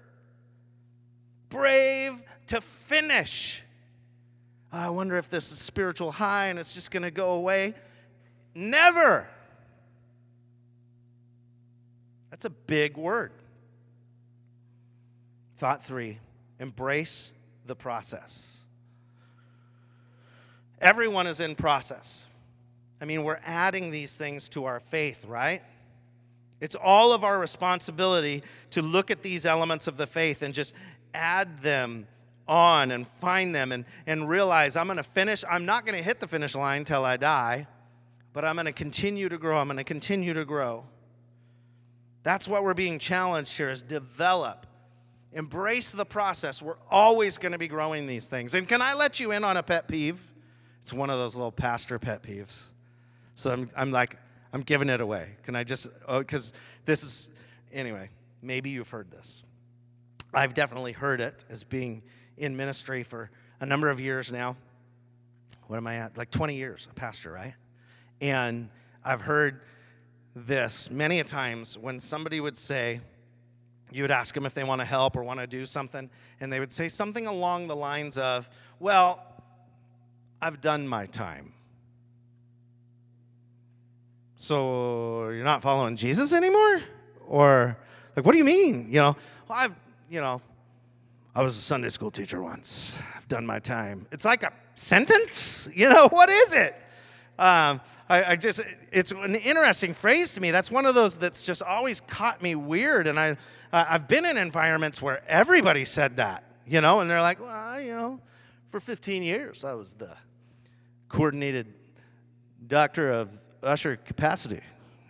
brave 1.49 2.21
to 2.49 2.61
finish. 2.61 3.63
I 4.73 4.91
wonder 4.91 5.17
if 5.17 5.31
this 5.31 5.51
is 5.53 5.59
spiritual 5.59 6.13
high 6.13 6.47
and 6.47 6.59
it's 6.59 6.75
just 6.75 6.91
going 6.91 7.03
to 7.03 7.11
go 7.11 7.33
away. 7.35 7.75
Never. 8.55 9.27
That's 12.31 12.45
a 12.45 12.51
big 12.51 12.97
word. 12.97 13.33
Thought 15.57 15.85
three 15.85 16.19
embrace 16.61 17.31
the 17.67 17.75
process. 17.75 18.57
Everyone 20.81 21.27
is 21.27 21.41
in 21.41 21.55
process. 21.55 22.27
I 23.01 23.05
mean, 23.05 23.23
we're 23.25 23.41
adding 23.45 23.91
these 23.91 24.17
things 24.17 24.49
to 24.51 24.65
our 24.67 24.81
faith, 24.81 25.25
right? 25.25 25.63
It's 26.61 26.75
all 26.75 27.13
of 27.13 27.23
our 27.25 27.39
responsibility 27.39 28.43
to 28.71 28.83
look 28.83 29.11
at 29.13 29.23
these 29.23 29.47
elements 29.47 29.87
of 29.87 29.97
the 29.97 30.07
faith 30.07 30.43
and 30.43 30.53
just 30.53 30.75
add 31.15 31.61
them 31.63 32.07
on 32.47 32.93
and 32.93 33.07
find 33.21 33.55
them 33.55 33.73
and, 33.73 33.85
and 34.07 34.29
realize 34.29 34.77
I'm 34.77 34.87
going 34.87 34.97
to 34.99 35.03
finish. 35.03 35.45
I'm 35.51 35.67
not 35.67 35.85
going 35.85 35.97
to 35.97 36.03
hit 36.05 36.21
the 36.21 36.27
finish 36.27 36.55
line 36.55 36.85
till 36.85 37.05
I 37.05 37.17
die, 37.17 37.67
but 38.33 38.45
I'm 38.45 38.55
going 38.57 38.67
to 38.67 38.73
continue 38.73 39.29
to 39.29 39.39
grow. 39.39 39.59
I'm 39.59 39.67
going 39.67 39.77
to 39.77 39.85
continue 39.85 40.33
to 40.35 40.45
grow. 40.45 40.85
That's 42.23 42.49
what 42.49 42.65
we're 42.65 42.75
being 42.75 42.99
challenged 42.99 43.57
here 43.57 43.71
is 43.71 43.83
develop. 43.83 44.67
Embrace 45.33 45.93
the 45.93 46.05
process. 46.07 46.63
We're 46.63 46.79
always 46.91 47.39
going 47.39 47.53
to 47.53 47.59
be 47.59 47.69
growing 47.69 48.07
these 48.07 48.27
things. 48.27 48.55
And 48.55 48.67
can 48.67 48.81
I 48.81 48.95
let 48.95 49.21
you 49.21 49.33
in 49.33 49.45
on 49.45 49.59
a 49.59 49.63
pet 49.63 49.87
peeve? 49.87 50.19
It's 50.81 50.93
one 50.93 51.11
of 51.11 51.19
those 51.19 51.37
little 51.37 51.53
pastor 51.53 51.99
pet 51.99 52.23
peeves. 52.23 52.65
So 53.35 53.53
I'm, 53.53 53.71
I'm 53.77 53.93
like, 53.93 54.17
I'm 54.55 54.63
giving 54.63 54.89
it 54.89 55.03
away. 55.03 55.29
Can 55.43 55.55
I 55.55 55.65
just, 55.65 55.87
because 56.17 56.53
oh, 56.57 56.83
this 56.87 57.05
is, 57.05 57.31
anyway, 57.73 58.09
maybe 58.43 58.71
you've 58.71 58.89
heard 58.89 59.11
this. 59.11 59.43
I've 60.35 60.55
definitely 60.55 60.93
heard 60.93 61.21
it 61.21 61.45
as 61.49 61.65
being 61.65 62.03
in 62.37 62.57
ministry 62.57 63.03
for 63.03 63.31
a 63.61 63.67
number 63.67 63.89
of 63.91 64.01
years 64.01 64.31
now. 64.31 64.57
What 65.67 65.77
am 65.77 65.87
I 65.87 65.97
at? 65.97 66.17
Like 66.17 66.31
20 66.31 66.55
years, 66.55 66.89
a 66.91 66.95
pastor, 66.95 67.33
right? 67.33 67.55
And 68.21 68.69
I've 69.05 69.21
heard 69.23 69.63
this 70.35 70.91
many 70.91 71.21
a 71.21 71.25
times 71.25 71.79
when 71.79 71.99
somebody 71.99 72.41
would 72.41 72.57
say, 72.59 73.01
you 73.91 74.03
would 74.03 74.11
ask 74.11 74.35
them 74.35 74.45
if 74.45 74.53
they 74.53 74.65
want 74.65 74.81
to 74.81 74.85
help 74.85 75.17
or 75.17 75.23
want 75.25 75.41
to 75.41 75.47
do 75.47 75.65
something, 75.65 76.11
and 76.41 76.53
they 76.53 76.61
would 76.61 76.73
say 76.73 76.89
something 76.89 77.27
along 77.27 77.67
the 77.67 77.75
lines 77.77 78.19
of, 78.19 78.49
Well, 78.81 79.23
I've 80.43 80.61
done 80.61 80.87
my 80.87 81.07
time. 81.07 81.55
So 84.37 85.31
you're 85.31 85.43
not 85.45 85.63
following 85.63 85.97
Jesus 85.97 86.35
anymore? 86.35 86.83
Or, 87.27 87.79
like, 88.15 88.27
what 88.27 88.33
do 88.33 88.39
you 88.39 88.45
mean? 88.45 88.89
You 88.89 88.97
know, 89.01 89.17
well, 89.49 89.59
I've 89.59 89.75
you 90.11 90.21
know, 90.21 90.41
I 91.35 91.43
was 91.43 91.57
a 91.57 91.61
Sunday 91.61 91.91
school 91.91 92.11
teacher 92.11 92.43
once. 92.43 92.99
I've 93.17 93.29
done 93.29 93.47
my 93.47 93.59
time. 93.59 94.07
It's 94.11 94.25
like 94.25 94.43
a 94.43 94.53
sentence. 94.75 95.69
You 95.75 95.89
know, 95.89 96.09
what 96.09 96.29
is 96.29 96.55
it? 96.55 96.75
Um, 97.39 97.81
I, 98.09 98.33
I, 98.33 98.37
just, 98.37 98.63
it's 98.91 99.13
an 99.13 99.37
interesting 99.37 99.95
phrase 99.95 100.35
to 100.35 100.41
me. 100.41 100.51
That's 100.51 100.71
one 100.73 100.87
of 100.87 100.95
those 100.97 101.17
that's 101.19 101.45
just 101.45 101.63
always 101.63 102.01
caught 102.01 102.43
me 102.43 102.55
weird. 102.57 103.07
And 103.07 103.19
I, 103.21 103.37
I've 103.73 104.09
been 104.09 104.25
in 104.25 104.37
environments 104.37 105.01
where 105.01 105.23
everybody 105.29 105.85
said 105.85 106.17
that, 106.17 106.43
you 106.67 106.81
know, 106.81 106.99
and 107.01 107.09
they're 107.09 107.21
like, 107.21 107.41
well, 107.41 107.81
you 107.81 107.95
know, 107.95 108.21
for 108.69 108.81
15 108.81 109.23
years 109.23 109.65
I 109.65 109.75
was 109.75 109.93
the 109.93 110.11
coordinated 111.09 111.69
doctor 112.67 113.13
of 113.13 113.31
usher 113.63 113.97
capacity. 113.97 114.61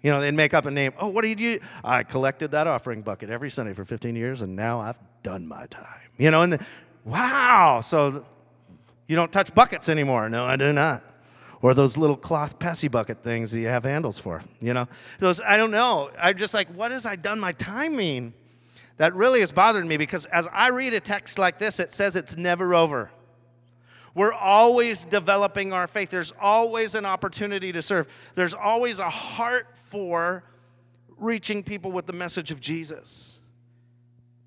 You 0.03 0.11
know, 0.11 0.21
they'd 0.21 0.33
make 0.35 0.55
up 0.55 0.67
a 0.67 0.71
name. 0.71 0.93
Oh, 0.99 1.09
what 1.09 1.23
do 1.23 1.29
you 1.29 1.35
do? 1.35 1.59
I 1.83 2.03
collected 2.03 2.53
that 2.53 2.67
offering 2.67 3.03
bucket 3.03 3.31
every 3.31 3.51
Sunday 3.51 3.73
for 3.73 3.85
15 3.85 4.15
years, 4.15 4.43
and 4.43 4.55
now 4.55 4.81
I've 4.81 4.99
done 5.23 5.47
my 5.47 5.67
time. 5.67 5.87
You 6.19 6.31
know, 6.31 6.43
and 6.43 6.53
the, 6.55 6.61
wow, 7.05 7.81
so 7.83 8.25
you 9.09 9.17
don't 9.17 9.33
touch 9.33 9.53
buckets 9.55 9.89
anymore. 9.89 10.29
No, 10.29 10.45
I 10.47 10.57
do 10.57 10.73
not. 10.73 11.03
Or 11.63 11.75
those 11.75 11.97
little 11.97 12.17
cloth 12.17 12.61
passy 12.61 12.87
bucket 12.87 13.25
things 13.25 13.51
that 13.51 13.59
you 13.61 13.67
have 13.67 13.83
handles 13.83 14.19
for. 14.19 14.41
You 14.61 14.75
know, 14.75 14.89
those, 15.19 15.41
I 15.41 15.57
don't 15.57 15.73
know. 15.73 16.11
I'm 16.21 16.37
just 16.37 16.55
like, 16.55 16.69
what 16.69 16.91
does 16.91 17.05
I 17.05 17.17
done 17.17 17.41
my 17.41 17.53
time 17.53 17.97
mean? 17.97 18.33
That 18.99 19.15
really 19.15 19.41
has 19.41 19.51
bothered 19.53 19.87
me 19.87 19.97
because 19.97 20.27
as 20.27 20.49
I 20.53 20.69
read 20.71 20.95
a 20.95 21.01
text 21.01 21.39
like 21.39 21.59
this, 21.59 21.79
it 21.81 21.93
says 21.93 22.15
it's 22.17 22.37
never 22.37 22.75
over. 22.75 23.11
We're 24.19 24.33
always 24.33 25.05
developing 25.05 25.73
our 25.73 25.87
faith. 25.87 26.11
There's 26.11 26.33
always 26.41 26.97
an 26.97 27.07
opportunity 27.07 27.71
to 27.71 27.81
serve. 27.81 28.09
There's 28.35 28.53
always 28.53 28.99
a 28.99 29.09
heart 29.09 29.69
for 29.77 30.43
reaching 31.19 31.63
people 31.63 31.93
with 31.93 32.07
the 32.07 32.13
message 32.13 32.51
of 32.51 32.61
Jesus. 32.61 33.39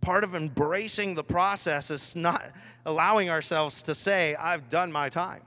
Part 0.01 0.25
of 0.25 0.35
embracing 0.35 1.15
the 1.15 1.23
process 1.23 1.89
is 1.89 2.17
not 2.17 2.43
allowing 2.85 3.29
ourselves 3.29 3.81
to 3.83 3.95
say, 3.95 4.35
I've 4.35 4.67
done 4.67 4.91
my 4.91 5.07
time, 5.07 5.43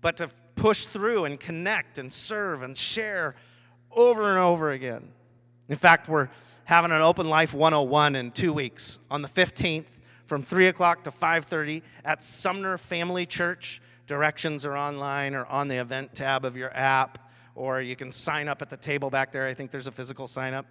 but 0.00 0.18
to 0.18 0.30
push 0.54 0.84
through 0.84 1.24
and 1.24 1.40
connect 1.40 1.98
and 1.98 2.12
serve 2.12 2.62
and 2.62 2.78
share 2.78 3.34
over 3.90 4.28
and 4.30 4.38
over 4.38 4.70
again. 4.70 5.08
In 5.68 5.76
fact, 5.76 6.08
we're 6.08 6.28
having 6.66 6.92
an 6.92 7.02
Open 7.02 7.28
Life 7.28 7.52
101 7.52 8.14
in 8.14 8.30
two 8.30 8.52
weeks. 8.52 9.00
On 9.10 9.22
the 9.22 9.28
15th, 9.28 9.86
from 10.32 10.42
3 10.42 10.68
o'clock 10.68 11.02
to 11.04 11.10
5.30 11.10 11.82
at 12.06 12.22
sumner 12.22 12.78
family 12.78 13.26
church 13.26 13.82
directions 14.06 14.64
are 14.64 14.74
online 14.74 15.34
or 15.34 15.44
on 15.44 15.68
the 15.68 15.76
event 15.76 16.14
tab 16.14 16.46
of 16.46 16.56
your 16.56 16.72
app 16.74 17.30
or 17.54 17.82
you 17.82 17.94
can 17.94 18.10
sign 18.10 18.48
up 18.48 18.62
at 18.62 18.70
the 18.70 18.76
table 18.78 19.10
back 19.10 19.30
there 19.30 19.46
i 19.46 19.52
think 19.52 19.70
there's 19.70 19.88
a 19.88 19.92
physical 19.92 20.26
sign 20.26 20.54
up 20.54 20.64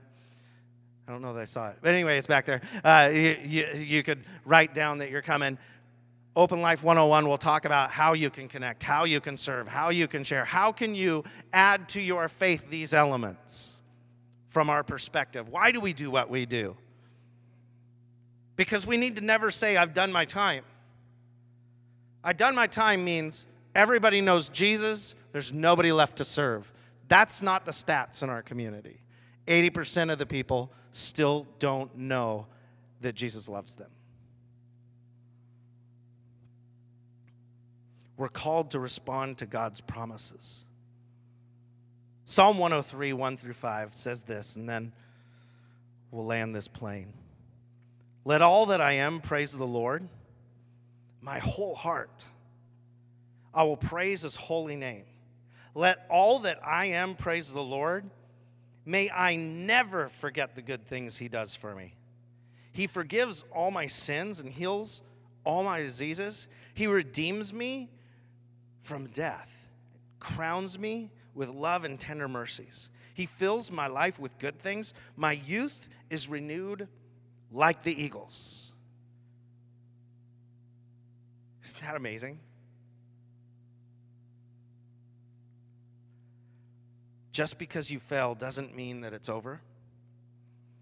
i 1.08 1.12
don't 1.12 1.22
know 1.22 1.32
that 1.36 1.42
i 1.42 1.46
saw 1.46 1.70
it 1.70 1.76
but 1.80 1.94
anyway 1.94 2.18
it's 2.18 2.26
back 2.26 2.44
there 2.44 2.60
uh, 2.84 3.08
you, 3.14 3.38
you, 3.46 3.68
you 3.76 4.02
could 4.02 4.24
write 4.46 4.74
down 4.74 4.98
that 4.98 5.12
you're 5.12 5.22
coming 5.22 5.60
Open 6.36 6.60
Life 6.60 6.82
101 6.82 7.28
will 7.28 7.38
talk 7.38 7.66
about 7.66 7.92
how 7.92 8.14
you 8.14 8.30
can 8.32 8.48
connect, 8.48 8.82
how 8.82 9.04
you 9.04 9.20
can 9.20 9.36
serve, 9.36 9.68
how 9.68 9.90
you 9.90 10.08
can 10.08 10.24
share, 10.24 10.46
how 10.46 10.72
can 10.72 10.96
you 10.96 11.26
add 11.52 11.90
to 11.90 12.00
your 12.02 12.30
faith 12.30 12.64
these 12.70 12.94
elements 12.94 13.82
from 14.48 14.70
our 14.70 14.82
perspective? 14.82 15.50
Why 15.50 15.74
do 15.74 15.82
we 15.82 15.92
do 15.92 16.10
what 16.10 16.30
we 16.30 16.46
do? 16.46 16.78
Because 18.62 18.86
we 18.86 18.96
need 18.96 19.16
to 19.16 19.24
never 19.26 19.50
say, 19.50 19.76
I've 19.76 19.96
done 19.96 20.12
my 20.12 20.24
time. 20.24 20.64
I've 22.24 22.38
done 22.38 22.54
my 22.54 22.68
time 22.68 23.04
means 23.04 23.48
everybody 23.74 24.22
knows 24.22 24.50
Jesus, 24.50 25.16
there's 25.32 25.52
nobody 25.52 25.92
left 25.92 26.18
to 26.18 26.26
serve. 26.26 26.72
That's 27.08 27.42
not 27.42 27.66
the 27.66 27.72
stats 27.72 28.22
in 28.22 28.30
our 28.30 28.44
community. 28.44 29.02
80% 29.48 30.12
of 30.14 30.20
the 30.20 30.28
people 30.28 30.72
still 30.92 31.48
don't 31.58 31.98
know 31.98 32.46
that 33.02 33.16
Jesus 33.16 33.50
loves 33.50 33.74
them. 33.74 33.90
We're 38.16 38.30
called 38.30 38.70
to 38.72 38.80
respond 38.80 39.40
to 39.40 39.48
God's 39.48 39.82
promises. 39.82 40.66
Psalm 42.26 42.60
103, 42.60 43.12
1 43.12 43.38
through 43.38 43.54
5 43.54 43.96
says 43.96 44.22
this, 44.22 44.56
and 44.56 44.70
then 44.70 44.92
we'll 46.12 46.28
land 46.28 46.54
this 46.54 46.68
plane. 46.68 47.12
Let 48.24 48.42
all 48.42 48.68
that 48.68 48.82
I 48.82 48.94
am 48.94 49.20
praise 49.20 49.52
the 49.52 49.66
Lord. 49.66 50.08
My 51.22 51.40
whole 51.40 51.76
heart, 51.76 52.26
I 53.54 53.64
will 53.64 53.78
praise 53.78 54.24
his 54.24 54.36
holy 54.36 54.76
name. 54.76 55.06
Let 55.76 56.06
all 56.10 56.40
that 56.40 56.60
I 56.66 56.86
am 56.88 57.16
praise 57.16 57.52
the 57.54 57.62
Lord. 57.62 58.10
May 58.86 59.10
I 59.12 59.36
never 59.36 60.08
forget 60.10 60.56
the 60.56 60.62
good 60.64 60.86
things 60.88 61.18
he 61.18 61.30
does 61.30 61.56
for 61.56 61.76
me. 61.76 61.94
He 62.72 62.88
forgives 62.88 63.44
all 63.52 63.70
my 63.70 63.86
sins 63.86 64.40
and 64.40 64.50
heals 64.52 65.04
all 65.44 65.64
my 65.64 65.80
diseases. 65.80 66.48
He 66.74 66.88
redeems 66.88 67.54
me 67.54 67.90
from 68.82 69.08
death, 69.08 69.68
crowns 70.20 70.80
me 70.80 71.12
with 71.36 71.50
love 71.50 71.86
and 71.86 72.00
tender 72.00 72.28
mercies. 72.28 72.90
He 73.14 73.26
fills 73.28 73.72
my 73.72 73.88
life 73.88 74.20
with 74.20 74.38
good 74.40 74.58
things. 74.60 74.94
My 75.16 75.34
youth 75.34 75.90
is 76.10 76.28
renewed 76.28 76.88
like 77.52 77.84
the 77.84 78.02
eagles. 78.02 78.74
Isn't 81.64 81.82
that 81.82 81.96
amazing? 81.96 82.40
Just 87.32 87.58
because 87.58 87.92
you 87.92 88.00
fail 88.00 88.36
doesn't 88.36 88.76
mean 88.76 89.02
that 89.02 89.14
it's 89.14 89.30
over. 89.30 89.62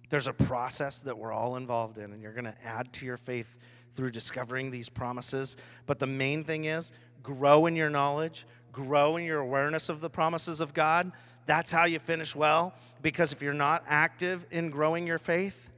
There's 0.10 0.28
a 0.28 0.34
process 0.34 1.02
that 1.02 1.18
we're 1.18 1.32
all 1.32 1.58
involved 1.58 1.98
in, 2.00 2.14
and 2.14 2.22
you're 2.22 2.34
going 2.34 2.46
to 2.46 2.56
add 2.66 2.92
to 2.94 3.06
your 3.06 3.18
faith 3.18 3.60
through 3.94 4.12
discovering 4.12 4.72
these 4.72 4.90
promises. 4.90 5.58
But 5.86 6.00
the 6.00 6.08
main 6.08 6.44
thing 6.44 6.66
is 6.66 6.92
grow 7.22 7.68
in 7.68 7.76
your 7.76 7.90
knowledge, 7.92 8.48
grow 8.72 9.18
in 9.18 9.26
your 9.26 9.40
awareness 9.40 9.90
of 9.90 10.02
the 10.02 10.10
promises 10.10 10.62
of 10.62 10.74
God. 10.74 11.12
That's 11.46 11.72
how 11.72 11.86
you 11.86 12.00
finish 12.00 12.36
well, 12.36 12.74
because 13.02 13.34
if 13.34 13.42
you're 13.44 13.54
not 13.54 13.84
active 13.88 14.48
in 14.50 14.72
growing 14.72 15.06
your 15.06 15.18
faith, 15.20 15.69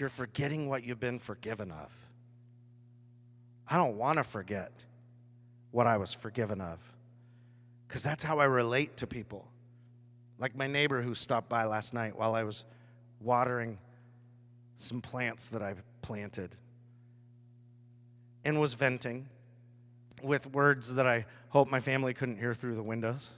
you're 0.00 0.08
forgetting 0.08 0.66
what 0.66 0.82
you've 0.82 0.98
been 0.98 1.18
forgiven 1.18 1.70
of. 1.70 1.92
I 3.68 3.76
don't 3.76 3.98
want 3.98 4.16
to 4.16 4.24
forget 4.24 4.72
what 5.72 5.86
I 5.86 5.98
was 5.98 6.14
forgiven 6.14 6.62
of 6.62 6.78
because 7.86 8.02
that's 8.02 8.24
how 8.24 8.38
I 8.38 8.46
relate 8.46 8.96
to 8.96 9.06
people. 9.06 9.46
Like 10.38 10.56
my 10.56 10.66
neighbor 10.66 11.02
who 11.02 11.14
stopped 11.14 11.50
by 11.50 11.64
last 11.64 11.92
night 11.92 12.16
while 12.16 12.34
I 12.34 12.44
was 12.44 12.64
watering 13.20 13.76
some 14.74 15.02
plants 15.02 15.48
that 15.48 15.62
I 15.62 15.74
planted 16.00 16.56
and 18.42 18.58
was 18.58 18.72
venting 18.72 19.28
with 20.22 20.46
words 20.52 20.94
that 20.94 21.06
I 21.06 21.26
hope 21.50 21.70
my 21.70 21.78
family 21.80 22.14
couldn't 22.14 22.38
hear 22.38 22.54
through 22.54 22.74
the 22.74 22.82
windows. 22.82 23.34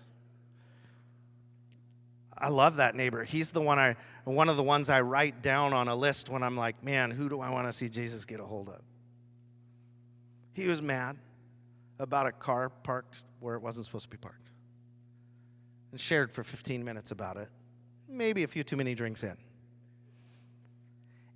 I 2.43 2.49
love 2.49 2.77
that 2.77 2.97
neighbor. 2.97 3.23
He's 3.23 3.53
the 3.53 3.61
one 3.63 3.79
I, 3.79 3.95
one 4.25 4.49
of 4.49 4.57
the 4.57 4.63
ones 4.65 4.91
I 4.91 5.01
write 5.01 5.43
down 5.43 5.73
on 5.73 5.87
a 5.87 5.95
list 5.95 6.29
when 6.29 6.43
I'm 6.43 6.57
like, 6.57 6.83
man, 6.83 7.13
who 7.13 7.29
do 7.29 7.41
I 7.41 7.49
want 7.51 7.69
to 7.69 7.73
see 7.73 7.89
Jesus 7.89 8.25
get 8.25 8.41
a 8.41 8.45
hold 8.45 8.69
of? 8.69 8.81
He 10.53 10.67
was 10.67 10.83
mad 10.83 11.17
about 12.01 12.27
a 12.27 12.33
car 12.33 12.69
parked 12.69 13.23
where 13.39 13.55
it 13.55 13.61
wasn't 13.63 13.87
supposed 13.87 14.05
to 14.05 14.09
be 14.11 14.17
parked 14.17 14.51
and 15.93 16.01
shared 16.01 16.33
for 16.33 16.43
15 16.43 16.83
minutes 16.85 17.13
about 17.13 17.37
it, 17.37 17.49
maybe 18.09 18.43
a 18.43 18.49
few 18.49 18.65
too 18.65 18.77
many 18.77 18.95
drinks 18.95 19.23
in. 19.23 19.37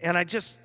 And 0.00 0.18
I 0.18 0.24
just, 0.24 0.58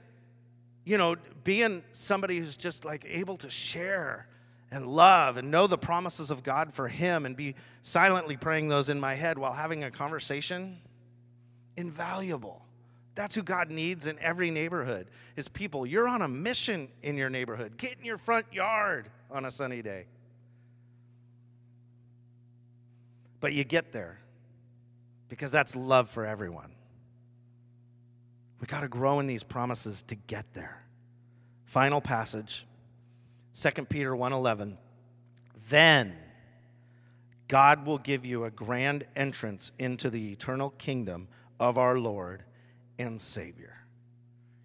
you 0.86 0.98
know, 0.98 1.18
being 1.44 1.84
somebody 1.92 2.40
who's 2.40 2.58
just 2.58 2.84
like 2.84 3.06
able 3.08 3.38
to 3.38 3.50
share 3.50 4.28
and 4.72 4.88
love 4.88 5.36
and 5.38 5.52
know 5.52 5.68
the 5.68 5.78
promises 5.78 6.32
of 6.32 6.44
God 6.44 6.74
for 6.74 6.88
him 6.88 7.26
and 7.26 7.36
be 7.36 7.56
silently 7.82 8.38
praying 8.38 8.70
those 8.70 8.90
in 8.90 9.00
my 9.00 9.16
head 9.16 9.38
while 9.38 9.52
having 9.52 9.84
a 9.84 9.92
conversation? 9.92 10.78
Invaluable. 11.76 12.64
That's 13.14 13.36
who 13.36 13.44
God 13.44 13.70
needs 13.70 14.08
in 14.08 14.18
every 14.20 14.50
neighborhood 14.50 15.08
is 15.36 15.50
people. 15.50 15.86
You're 15.86 16.08
on 16.08 16.22
a 16.22 16.28
mission 16.28 16.88
in 17.04 17.18
your 17.18 17.30
neighborhood. 17.30 17.78
Get 17.78 17.98
in 18.00 18.06
your 18.06 18.18
front 18.18 18.46
yard 18.54 19.10
on 19.30 19.44
a 19.44 19.52
sunny 19.52 19.82
day. 19.82 20.06
But 23.42 23.52
you 23.54 23.66
get 23.66 23.92
there 23.92 24.20
because 25.28 25.52
that's 25.52 25.76
love 25.76 26.10
for 26.10 26.26
everyone. 26.26 26.72
We 28.62 28.68
got 28.68 28.82
to 28.82 28.88
grow 28.88 29.20
in 29.20 29.28
these 29.28 29.44
promises 29.44 30.04
to 30.04 30.16
get 30.16 30.46
there. 30.54 30.78
Final 31.66 32.00
passage 32.00 32.66
2 33.54 33.70
Peter 33.90 34.14
1:11. 34.16 34.78
Then 35.70 36.16
God 37.48 37.86
will 37.86 37.98
give 37.98 38.26
you 38.26 38.46
a 38.46 38.52
grand 38.52 39.06
entrance 39.16 39.72
into 39.78 40.10
the 40.10 40.32
eternal 40.32 40.70
kingdom 40.72 41.28
of 41.60 41.78
our 41.78 41.98
Lord 42.00 42.44
and 42.98 43.20
Savior. 43.20 43.76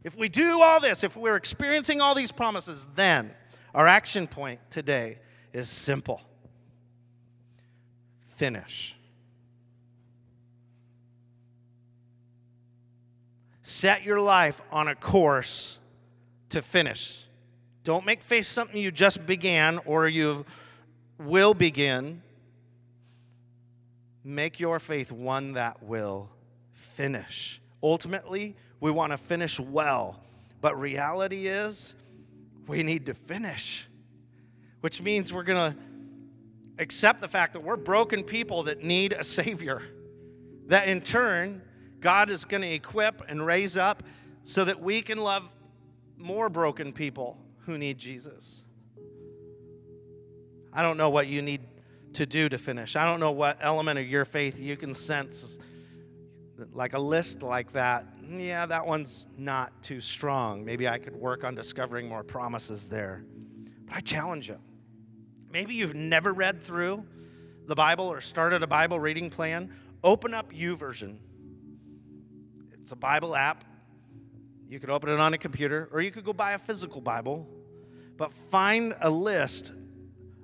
If 0.04 0.16
we 0.16 0.28
do 0.28 0.62
all 0.62 0.78
this, 0.80 1.02
if 1.02 1.16
we're 1.16 1.34
experiencing 1.36 2.00
all 2.00 2.14
these 2.14 2.30
promises, 2.30 2.86
then 2.94 3.34
our 3.74 3.88
action 3.88 4.28
point 4.28 4.60
today 4.70 5.18
is 5.52 5.68
simple. 5.68 6.20
Finish. 8.36 8.94
Set 13.62 14.04
your 14.04 14.20
life 14.20 14.62
on 14.70 14.86
a 14.86 14.94
course 14.94 15.78
to 16.50 16.62
finish. 16.62 17.25
Don't 17.86 18.04
make 18.04 18.20
faith 18.20 18.46
something 18.46 18.76
you 18.76 18.90
just 18.90 19.28
began 19.28 19.78
or 19.86 20.08
you 20.08 20.44
will 21.20 21.54
begin. 21.54 22.20
Make 24.24 24.58
your 24.58 24.80
faith 24.80 25.12
one 25.12 25.52
that 25.52 25.80
will 25.84 26.28
finish. 26.72 27.60
Ultimately, 27.84 28.56
we 28.80 28.90
want 28.90 29.12
to 29.12 29.16
finish 29.16 29.60
well, 29.60 30.20
but 30.60 30.76
reality 30.80 31.46
is 31.46 31.94
we 32.66 32.82
need 32.82 33.06
to 33.06 33.14
finish, 33.14 33.86
which 34.80 35.00
means 35.00 35.32
we're 35.32 35.44
going 35.44 35.72
to 35.72 35.78
accept 36.80 37.20
the 37.20 37.28
fact 37.28 37.52
that 37.52 37.60
we're 37.62 37.76
broken 37.76 38.24
people 38.24 38.64
that 38.64 38.82
need 38.82 39.12
a 39.12 39.22
Savior, 39.22 39.80
that 40.66 40.88
in 40.88 41.02
turn, 41.02 41.62
God 42.00 42.30
is 42.30 42.44
going 42.44 42.62
to 42.62 42.68
equip 42.72 43.22
and 43.28 43.46
raise 43.46 43.76
up 43.76 44.02
so 44.42 44.64
that 44.64 44.80
we 44.80 45.02
can 45.02 45.18
love 45.18 45.48
more 46.18 46.48
broken 46.48 46.92
people 46.92 47.38
who 47.66 47.76
need 47.76 47.98
Jesus. 47.98 48.64
I 50.72 50.82
don't 50.82 50.96
know 50.96 51.10
what 51.10 51.26
you 51.26 51.42
need 51.42 51.60
to 52.14 52.24
do 52.24 52.48
to 52.48 52.58
finish. 52.58 52.94
I 52.96 53.04
don't 53.04 53.18
know 53.20 53.32
what 53.32 53.58
element 53.60 53.98
of 53.98 54.06
your 54.06 54.24
faith 54.24 54.58
you 54.60 54.76
can 54.76 54.94
sense 54.94 55.58
like 56.72 56.94
a 56.94 56.98
list 56.98 57.42
like 57.42 57.72
that. 57.72 58.06
Yeah, 58.26 58.64
that 58.66 58.86
one's 58.86 59.26
not 59.36 59.82
too 59.82 60.00
strong. 60.00 60.64
Maybe 60.64 60.88
I 60.88 60.98
could 60.98 61.14
work 61.16 61.42
on 61.44 61.54
discovering 61.56 62.08
more 62.08 62.22
promises 62.22 62.88
there. 62.88 63.24
But 63.84 63.96
I 63.96 64.00
challenge 64.00 64.48
you. 64.48 64.58
Maybe 65.52 65.74
you've 65.74 65.94
never 65.94 66.32
read 66.32 66.62
through 66.62 67.04
the 67.66 67.74
Bible 67.74 68.06
or 68.06 68.20
started 68.20 68.62
a 68.62 68.66
Bible 68.68 68.98
reading 69.00 69.28
plan. 69.28 69.72
Open 70.04 70.34
up 70.34 70.52
YouVersion. 70.52 71.16
It's 72.80 72.92
a 72.92 72.96
Bible 72.96 73.34
app. 73.34 73.64
You 74.68 74.80
could 74.80 74.90
open 74.90 75.10
it 75.10 75.20
on 75.20 75.32
a 75.32 75.38
computer, 75.38 75.88
or 75.92 76.00
you 76.00 76.10
could 76.10 76.24
go 76.24 76.32
buy 76.32 76.52
a 76.52 76.58
physical 76.58 77.00
Bible 77.00 77.46
but 78.16 78.32
find 78.32 78.94
a 79.00 79.10
list 79.10 79.72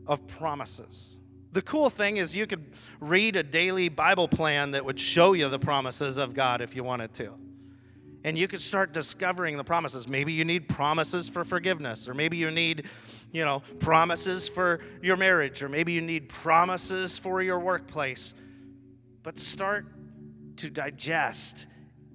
of 0.07 0.27
promises. 0.27 1.18
The 1.53 1.62
cool 1.62 1.91
thing 1.91 2.16
is, 2.16 2.35
you 2.35 2.47
could 2.47 2.64
read 3.01 3.37
a 3.37 3.43
daily 3.43 3.89
Bible 3.89 4.27
plan 4.27 4.70
that 4.73 4.85
would 4.85 4.99
show 4.99 5.35
you 5.35 5.49
the 5.49 5.59
promises 5.59 6.16
of 6.16 6.35
God 6.35 6.61
if 6.61 6.75
you 6.75 6.83
wanted 6.83 7.12
to. 7.14 7.33
And 8.25 8.39
you 8.39 8.49
could 8.49 8.61
start 8.61 8.93
discovering 8.93 9.57
the 9.57 9.64
promises. 9.64 10.09
Maybe 10.09 10.33
you 10.33 10.45
need 10.45 10.68
promises 10.68 11.29
for 11.29 11.45
forgiveness, 11.45 12.09
or 12.09 12.14
maybe 12.14 12.37
you 12.37 12.51
need, 12.51 12.87
you 13.33 13.45
know, 13.45 13.61
promises 13.81 14.49
for 14.49 14.81
your 15.03 15.16
marriage, 15.16 15.62
or 15.62 15.68
maybe 15.68 15.93
you 15.93 16.01
need 16.01 16.29
promises 16.29 17.18
for 17.18 17.43
your 17.43 17.59
workplace. 17.59 18.33
But 19.23 19.37
start 19.39 19.87
to 20.57 20.70
digest 20.70 21.66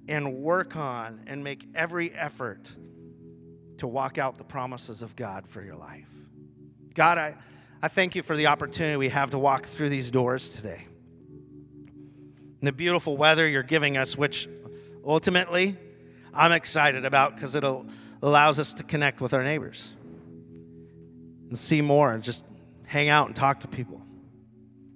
and 0.08 0.38
work 0.38 0.76
on 0.76 1.22
and 1.26 1.44
make 1.44 1.66
every 1.74 2.12
effort 2.12 2.74
to 3.78 3.86
walk 3.86 4.18
out 4.18 4.38
the 4.38 4.44
promises 4.44 5.02
of 5.02 5.16
God 5.16 5.46
for 5.46 5.62
your 5.62 5.76
life. 5.76 6.08
God, 6.94 7.16
I, 7.16 7.34
I 7.80 7.88
thank 7.88 8.14
you 8.14 8.22
for 8.22 8.36
the 8.36 8.46
opportunity 8.48 8.96
we 8.96 9.08
have 9.08 9.30
to 9.30 9.38
walk 9.38 9.66
through 9.66 9.88
these 9.88 10.10
doors 10.10 10.56
today. 10.56 10.82
And 10.84 12.66
the 12.66 12.72
beautiful 12.72 13.16
weather 13.16 13.48
you're 13.48 13.62
giving 13.62 13.96
us, 13.96 14.18
which 14.18 14.48
ultimately 15.06 15.76
I'm 16.34 16.52
excited 16.52 17.04
about 17.04 17.36
because 17.36 17.54
it 17.54 17.64
allows 18.22 18.58
us 18.58 18.74
to 18.74 18.82
connect 18.82 19.20
with 19.20 19.32
our 19.32 19.44
neighbors 19.44 19.92
and 21.48 21.56
see 21.56 21.80
more 21.80 22.12
and 22.12 22.22
just 22.22 22.46
hang 22.84 23.08
out 23.08 23.28
and 23.28 23.36
talk 23.36 23.60
to 23.60 23.68
people. 23.68 24.02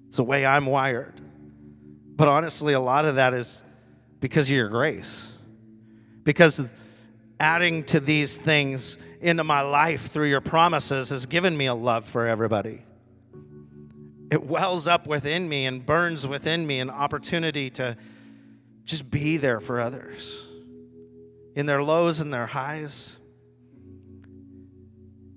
It's 0.09 0.17
the 0.17 0.25
way 0.25 0.45
I'm 0.45 0.67
wired. 0.67 1.15
But 2.17 2.29
honestly, 2.29 2.73
a 2.75 2.81
lot 2.81 3.05
of 3.05 3.15
that 3.17 3.33
is 3.33 3.63
because 4.21 4.51
of 4.51 4.57
your 4.57 4.69
grace. 4.69 5.29
Because 6.25 6.75
adding 7.43 7.83
to 7.83 7.99
these 7.99 8.39
things 8.39 8.99
into 9.21 9.43
my 9.43 9.61
life 9.63 10.03
through 10.07 10.29
your 10.29 10.41
promises 10.41 11.11
has 11.11 11.27
given 11.27 11.57
me 11.57 11.67
a 11.67 11.75
love 11.75 12.05
for 12.05 12.25
everybody. 12.25 12.81
It 14.31 14.43
wells 14.47 14.87
up 14.87 15.09
within 15.09 15.49
me 15.49 15.67
and 15.67 15.85
burns 15.85 16.25
within 16.25 16.65
me 16.65 16.79
an 16.79 16.89
opportunity 16.89 17.69
to 17.71 17.97
just 18.85 19.11
be 19.11 19.37
there 19.39 19.59
for 19.61 19.81
others 19.81 20.41
in 21.57 21.67
their 21.67 21.83
lows 21.83 22.21
and 22.21 22.33
their 22.33 22.47
highs. 22.47 23.17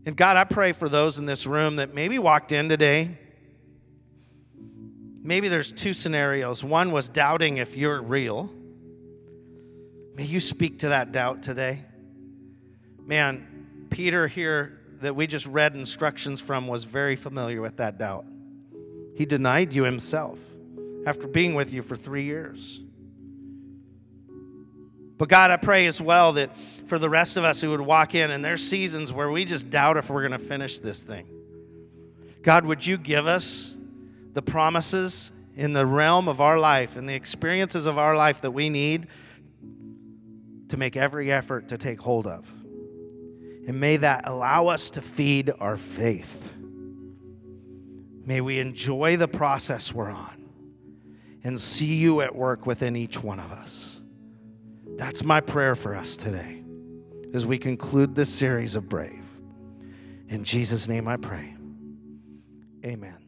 And 0.06 0.16
God, 0.16 0.38
I 0.38 0.44
pray 0.44 0.74
for 0.74 0.88
those 0.88 1.18
in 1.18 1.26
this 1.26 1.48
room 1.48 1.78
that 1.78 1.96
maybe 1.96 2.20
walked 2.20 2.52
in 2.52 2.70
today. 2.70 3.18
Maybe 5.24 5.48
there's 5.48 5.72
two 5.72 5.92
scenarios. 5.94 6.64
One 6.64 6.92
was 6.92 7.10
doubting 7.10 7.58
if 7.58 7.76
you're 7.76 8.00
real. 8.00 8.54
May 10.14 10.24
you 10.26 10.40
speak 10.40 10.80
to 10.80 10.90
that 10.90 11.12
doubt 11.12 11.42
today. 11.42 11.80
Man, 13.06 13.86
Peter 13.92 14.28
here 14.28 14.80
that 15.02 15.16
we 15.16 15.28
just 15.28 15.46
read 15.46 15.76
instructions 15.76 16.42
from 16.42 16.68
was 16.68 16.86
very 16.86 17.16
familiar 17.16 17.62
with 17.62 17.78
that 17.78 18.00
doubt. 18.00 18.26
He 19.16 19.26
denied 19.26 19.74
you 19.74 19.84
himself 19.84 20.40
after 21.06 21.28
being 21.28 21.54
with 21.54 21.72
you 21.72 21.84
for 21.84 21.96
three 21.96 22.24
years. 22.24 22.80
But 25.18 25.30
God, 25.30 25.52
I 25.52 25.58
pray 25.58 25.86
as 25.86 26.02
well 26.02 26.34
that 26.34 26.50
for 26.88 26.98
the 26.98 27.10
rest 27.10 27.38
of 27.38 27.44
us 27.44 27.62
who 27.62 27.70
would 27.70 27.80
walk 27.82 28.16
in, 28.16 28.32
and 28.32 28.44
there's 28.44 28.64
seasons 28.68 29.14
where 29.14 29.30
we 29.30 29.46
just 29.46 29.70
doubt 29.70 29.98
if 29.98 30.10
we're 30.10 30.22
going 30.28 30.40
to 30.40 30.44
finish 30.46 30.80
this 30.80 31.04
thing. 31.04 31.28
God, 32.42 32.66
would 32.66 32.86
you 32.86 32.98
give 32.98 33.28
us 33.28 33.72
the 34.34 34.42
promises 34.42 35.32
in 35.56 35.74
the 35.74 35.86
realm 35.86 36.28
of 36.28 36.42
our 36.42 36.60
life 36.60 36.96
and 36.96 37.08
the 37.08 37.14
experiences 37.14 37.86
of 37.86 37.98
our 38.00 38.16
life 38.18 38.42
that 38.42 38.52
we 38.52 38.70
need 38.70 39.08
to 40.70 40.78
make 40.78 40.98
every 40.98 41.32
effort 41.32 41.70
to 41.70 41.78
take 41.78 42.02
hold 42.02 42.26
of? 42.28 42.52
And 43.68 43.80
may 43.80 43.98
that 43.98 44.28
allow 44.28 44.68
us 44.68 44.92
to 44.92 45.02
feed 45.02 45.52
our 45.60 45.78
faith. 45.78 46.42
May 48.26 48.42
we 48.42 48.60
enjoy 48.60 49.18
the 49.18 49.28
process 49.28 49.94
we're 49.94 50.10
on 50.10 50.44
and 51.44 51.60
see 51.60 51.96
you 51.96 52.22
at 52.22 52.36
work 52.36 52.66
within 52.66 52.96
each 52.96 53.22
one 53.22 53.40
of 53.40 53.52
us. 53.52 54.00
That's 54.98 55.24
my 55.24 55.42
prayer 55.42 55.76
for 55.76 55.96
us 55.96 56.16
today 56.16 56.64
as 57.34 57.46
we 57.46 57.58
conclude 57.58 58.16
this 58.16 58.30
series 58.30 58.76
of 58.76 58.88
Brave. 58.88 59.24
In 60.30 60.44
Jesus' 60.44 60.88
name 60.88 61.08
I 61.08 61.18
pray. 61.18 61.54
Amen. 62.86 63.25